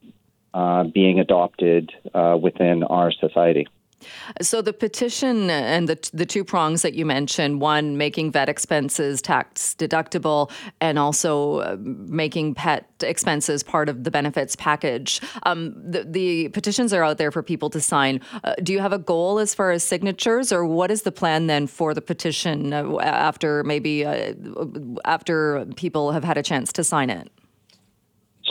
uh, 0.53 0.85
being 0.85 1.19
adopted 1.19 1.91
uh, 2.13 2.37
within 2.41 2.83
our 2.83 3.11
society. 3.11 3.67
So 4.41 4.63
the 4.63 4.73
petition 4.73 5.51
and 5.51 5.89
the 5.89 6.11
the 6.13 6.27
two 6.27 6.45
prongs 6.45 6.83
that 6.83 6.95
you 6.95 7.07
mentioned, 7.07 7.61
one 7.61 7.97
making 7.97 8.33
vet 8.33 8.49
expenses 8.49 9.23
tax 9.23 9.75
deductible, 9.79 10.51
and 10.81 10.99
also 10.99 11.59
uh, 11.59 11.77
making 11.81 12.55
pet 12.55 12.89
expenses 13.03 13.63
part 13.63 13.89
of 13.89 14.05
the 14.05 14.11
benefits 14.11 14.57
package. 14.57 15.21
Um, 15.45 15.75
the, 15.91 16.05
the, 16.05 16.49
petitions 16.51 16.93
are 16.93 17.03
out 17.03 17.19
there 17.19 17.31
for 17.31 17.43
people 17.43 17.71
to 17.71 17.81
sign. 17.81 18.21
Uh, 18.45 18.55
do 18.63 18.73
you 18.73 18.81
have 18.81 18.93
a 18.93 18.99
goal 18.99 19.39
as 19.39 19.55
far 19.55 19.71
as 19.71 19.83
signatures, 19.83 20.53
or 20.53 20.65
what 20.65 20.91
is 20.91 21.03
the 21.03 21.13
plan 21.13 21.47
then 21.47 21.67
for 21.67 21.95
the 21.95 22.03
petition 22.03 22.73
uh, 22.73 22.99
after 23.01 23.65
maybe 23.65 24.05
uh, 24.05 24.35
after 25.05 25.65
people 25.77 26.13
have 26.13 26.25
had 26.25 26.39
a 26.39 26.43
chance 26.43 26.73
to 26.73 26.85
sign 26.85 27.11
it? 27.11 27.31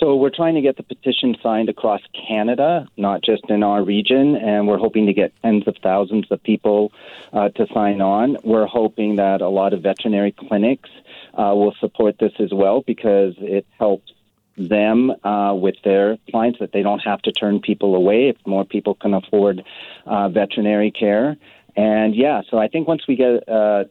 So 0.02 0.16
we're 0.16 0.32
trying 0.32 0.56
to 0.56 0.62
get 0.62 0.78
the 0.78 0.84
petition 0.84 1.36
signed 1.44 1.70
across 1.70 2.02
Canada, 2.28 2.88
not 2.98 3.22
just 3.22 3.44
in 3.50 3.62
our 3.62 3.84
region, 3.84 4.36
and 4.36 4.68
we're 4.68 4.80
hoping 4.80 5.06
to 5.06 5.14
get 5.14 5.32
tens 5.44 5.68
of 5.68 5.76
thousands 5.84 6.26
of 6.32 6.42
people 6.42 6.92
uh, 7.34 7.50
to 7.50 7.68
sign 7.72 8.02
on. 8.02 8.38
We're 8.44 8.66
hoping 8.66 9.18
that 9.18 9.42
a 9.42 9.48
lot 9.48 9.74
of 9.74 9.84
veterinary 9.84 10.32
clinics 10.32 10.90
uh, 11.36 11.54
will 11.54 11.76
support 11.80 12.18
this 12.20 12.32
as 12.40 12.52
well 12.52 12.82
because 12.82 13.36
it 13.38 13.68
helps 13.78 14.12
them 14.58 15.12
uh, 15.24 15.54
with 15.54 15.76
their 15.84 16.18
clients 16.32 16.58
that 16.62 16.72
they 16.72 16.82
don't 16.82 17.00
have 17.00 17.22
to 17.22 17.32
turn 17.32 17.60
people 17.60 17.94
away 17.94 18.30
if 18.30 18.38
more 18.48 18.66
people 18.66 18.96
can 18.96 19.14
afford 19.14 19.64
uh, 20.08 20.30
veterinary 20.30 20.90
care. 20.90 21.38
And 21.76 22.16
yeah, 22.16 22.42
so 22.50 22.58
I 22.58 22.70
think 22.70 22.88
once 22.88 23.04
we 23.08 23.18
get 23.18 23.48
uh, 23.48 23.84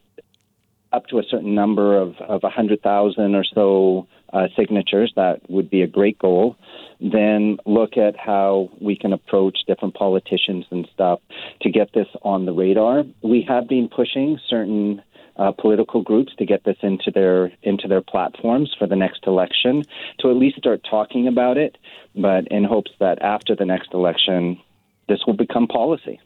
up 0.92 1.07
to 1.07 1.18
a 1.18 1.23
certain 1.23 1.55
number 1.55 1.96
of, 1.96 2.16
of 2.16 2.42
100,000 2.42 3.35
or 3.35 3.44
so 3.44 4.09
uh, 4.33 4.49
signatures, 4.57 5.12
that 5.16 5.40
would 5.49 5.71
be 5.71 5.83
a 5.83 5.87
great 5.87 6.19
goal. 6.19 6.57
Then 7.01 7.59
look 7.66 7.97
at 7.97 8.16
how 8.16 8.71
we 8.81 8.97
can 8.97 9.12
approach 9.12 9.59
different 9.66 9.95
politicians 9.95 10.66
and 10.71 10.88
stuff 10.93 11.21
to 11.62 11.71
get 11.71 11.93
this 11.95 12.09
on 12.23 12.47
the 12.47 12.53
radar. 12.53 13.05
We 13.23 13.45
have 13.49 13.69
been 13.69 13.88
pushing 13.88 14.38
certain 14.49 15.03
uh, 15.37 15.53
political 15.53 16.03
groups 16.03 16.35
to 16.38 16.45
get 16.45 16.64
this 16.64 16.77
into 16.83 17.11
their 17.11 17.51
into 17.62 17.88
their 17.88 18.03
platforms 18.03 18.75
for 18.79 18.87
the 18.87 18.97
next 18.97 19.27
election 19.27 19.83
to 20.19 20.31
at 20.31 20.37
least 20.37 20.59
start 20.59 20.83
talking 20.88 21.27
about 21.27 21.57
it, 21.57 21.79
but 22.14 22.47
in 22.49 22.64
hopes 22.64 22.90
that 23.01 23.21
after 23.23 23.57
the 23.57 23.64
next 23.64 23.95
election, 23.95 24.61
this 25.09 25.21
will 25.27 25.35
become 25.35 25.66
policy. 25.66 26.21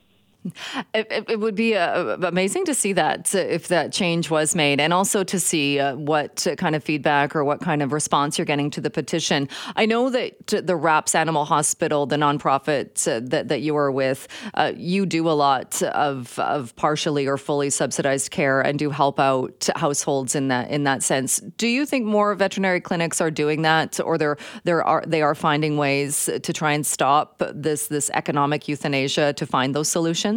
It, 0.94 1.24
it, 1.28 1.40
would 1.40 1.54
be 1.54 1.74
uh, 1.74 2.16
amazing 2.22 2.64
to 2.66 2.74
see 2.74 2.92
that 2.92 3.34
uh, 3.34 3.38
if 3.38 3.68
that 3.68 3.92
change 3.92 4.30
was 4.30 4.54
made, 4.54 4.80
and 4.80 4.92
also 4.92 5.24
to 5.24 5.40
see 5.40 5.80
uh, 5.80 5.96
what 5.96 6.46
kind 6.56 6.76
of 6.76 6.84
feedback 6.84 7.34
or 7.34 7.42
what 7.44 7.60
kind 7.60 7.82
of 7.82 7.92
response 7.92 8.38
you're 8.38 8.44
getting 8.44 8.70
to 8.70 8.80
the 8.80 8.90
petition. 8.90 9.48
I 9.74 9.86
know 9.86 10.08
that 10.10 10.46
the 10.46 10.76
RAPS 10.76 11.14
Animal 11.14 11.44
Hospital, 11.44 12.06
the 12.06 12.16
nonprofit 12.16 13.08
uh, 13.08 13.20
that 13.30 13.48
that 13.48 13.62
you 13.62 13.76
are 13.76 13.90
with, 13.90 14.28
uh, 14.54 14.72
you 14.76 15.04
do 15.04 15.28
a 15.28 15.32
lot 15.32 15.82
of 15.82 16.38
of 16.38 16.74
partially 16.76 17.26
or 17.26 17.36
fully 17.38 17.70
subsidized 17.70 18.30
care 18.30 18.60
and 18.60 18.78
do 18.78 18.90
help 18.90 19.18
out 19.18 19.68
households 19.74 20.34
in 20.34 20.48
that 20.48 20.70
in 20.70 20.84
that 20.84 21.02
sense. 21.02 21.40
Do 21.56 21.66
you 21.66 21.86
think 21.86 22.06
more 22.06 22.34
veterinary 22.34 22.80
clinics 22.80 23.20
are 23.20 23.30
doing 23.30 23.62
that, 23.62 23.98
or 24.00 24.16
there 24.18 24.84
are 24.84 25.02
they 25.06 25.22
are 25.22 25.34
finding 25.34 25.76
ways 25.76 26.30
to 26.42 26.52
try 26.52 26.72
and 26.72 26.86
stop 26.86 27.42
this 27.52 27.88
this 27.88 28.10
economic 28.14 28.68
euthanasia 28.68 29.32
to 29.32 29.46
find 29.46 29.74
those 29.74 29.88
solutions? 29.88 30.33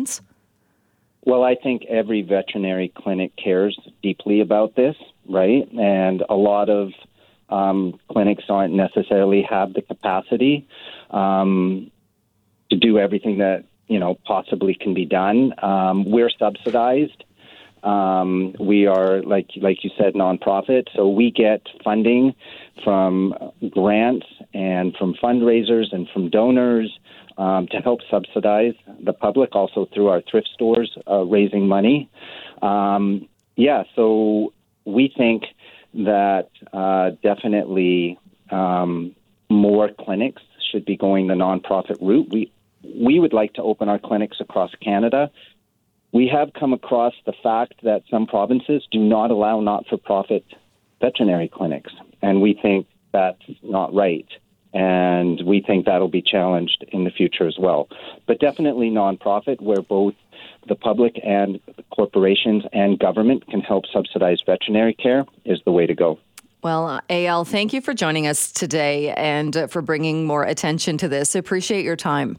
Well, 1.27 1.43
I 1.43 1.55
think 1.55 1.83
every 1.89 2.21
veterinary 2.21 2.87
clinic 2.95 3.33
cares 3.35 3.77
deeply 4.01 4.39
about 4.39 4.75
this, 4.75 4.95
right? 5.27 5.69
And 5.73 6.23
a 6.29 6.35
lot 6.35 6.69
of 6.69 6.93
um, 7.49 7.99
clinics 8.09 8.45
aren't 8.49 8.73
necessarily 8.73 9.41
have 9.41 9.73
the 9.73 9.81
capacity 9.81 10.67
um, 11.11 11.91
to 12.69 12.77
do 12.77 12.97
everything 12.97 13.39
that 13.39 13.65
you 13.87 13.99
know 13.99 14.17
possibly 14.25 14.73
can 14.73 14.93
be 14.93 15.05
done. 15.05 15.53
Um, 15.61 16.09
we're 16.09 16.29
subsidized. 16.29 17.23
Um, 17.83 18.55
we 18.59 18.87
are 18.87 19.21
like 19.21 19.49
like 19.57 19.83
you 19.83 19.91
said, 19.97 20.13
nonprofit, 20.13 20.87
so 20.95 21.09
we 21.09 21.31
get 21.31 21.61
funding 21.83 22.35
from 22.83 23.33
grants 23.69 24.27
and 24.53 24.95
from 24.95 25.13
fundraisers 25.13 25.93
and 25.93 26.07
from 26.09 26.29
donors 26.29 26.97
um, 27.37 27.67
to 27.67 27.77
help 27.77 27.99
subsidize 28.09 28.73
the 29.03 29.13
public, 29.13 29.55
also 29.55 29.87
through 29.93 30.07
our 30.07 30.21
thrift 30.21 30.49
stores, 30.53 30.97
uh, 31.09 31.23
raising 31.23 31.67
money. 31.67 32.09
Um, 32.61 33.27
yeah, 33.55 33.83
so 33.95 34.53
we 34.85 35.13
think 35.15 35.43
that 35.93 36.49
uh, 36.73 37.11
definitely 37.23 38.19
um, 38.51 39.15
more 39.49 39.89
clinics 39.99 40.41
should 40.71 40.85
be 40.85 40.97
going 40.97 41.27
the 41.27 41.33
nonprofit 41.33 41.97
route. 42.01 42.27
We 42.31 42.51
we 42.83 43.19
would 43.19 43.33
like 43.33 43.53
to 43.53 43.61
open 43.61 43.89
our 43.89 43.99
clinics 43.99 44.37
across 44.39 44.71
Canada. 44.81 45.29
We 46.13 46.27
have 46.27 46.53
come 46.53 46.73
across 46.73 47.13
the 47.25 47.33
fact 47.43 47.73
that 47.83 48.03
some 48.09 48.27
provinces 48.27 48.87
do 48.91 48.99
not 48.99 49.29
allow 49.29 49.59
not-for-profit 49.59 50.45
veterinary 51.01 51.49
clinics. 51.49 51.91
And 52.21 52.41
we 52.41 52.53
think 52.53 52.87
that's 53.11 53.41
not 53.61 53.93
right. 53.93 54.27
And 54.73 55.41
we 55.45 55.61
think 55.61 55.85
that'll 55.85 56.07
be 56.07 56.21
challenged 56.21 56.85
in 56.89 57.03
the 57.03 57.11
future 57.11 57.47
as 57.47 57.57
well. 57.57 57.87
But 58.27 58.39
definitely 58.39 58.89
nonprofit, 58.89 59.61
where 59.61 59.81
both 59.81 60.13
the 60.67 60.75
public 60.75 61.19
and 61.23 61.59
corporations 61.89 62.63
and 62.73 62.99
government 62.99 63.47
can 63.47 63.61
help 63.61 63.85
subsidize 63.91 64.41
veterinary 64.45 64.93
care, 64.93 65.25
is 65.45 65.59
the 65.65 65.71
way 65.71 65.85
to 65.85 65.95
go. 65.95 66.19
Well, 66.63 67.01
Eyal, 67.09 67.47
thank 67.47 67.71
you 67.71 67.81
for 67.81 67.93
joining 67.93 68.27
us 68.27 68.51
today 68.51 69.13
and 69.13 69.55
uh, 69.55 69.67
for 69.67 69.81
bringing 69.81 70.25
more 70.25 70.43
attention 70.43 70.97
to 70.97 71.07
this. 71.07 71.35
Appreciate 71.35 71.85
your 71.85 71.95
time. 71.95 72.37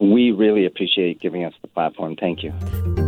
We 0.00 0.32
really 0.32 0.66
appreciate 0.66 1.20
giving 1.20 1.44
us 1.44 1.54
the 1.62 1.68
platform. 1.68 2.16
Thank 2.16 2.42
you. 2.42 3.07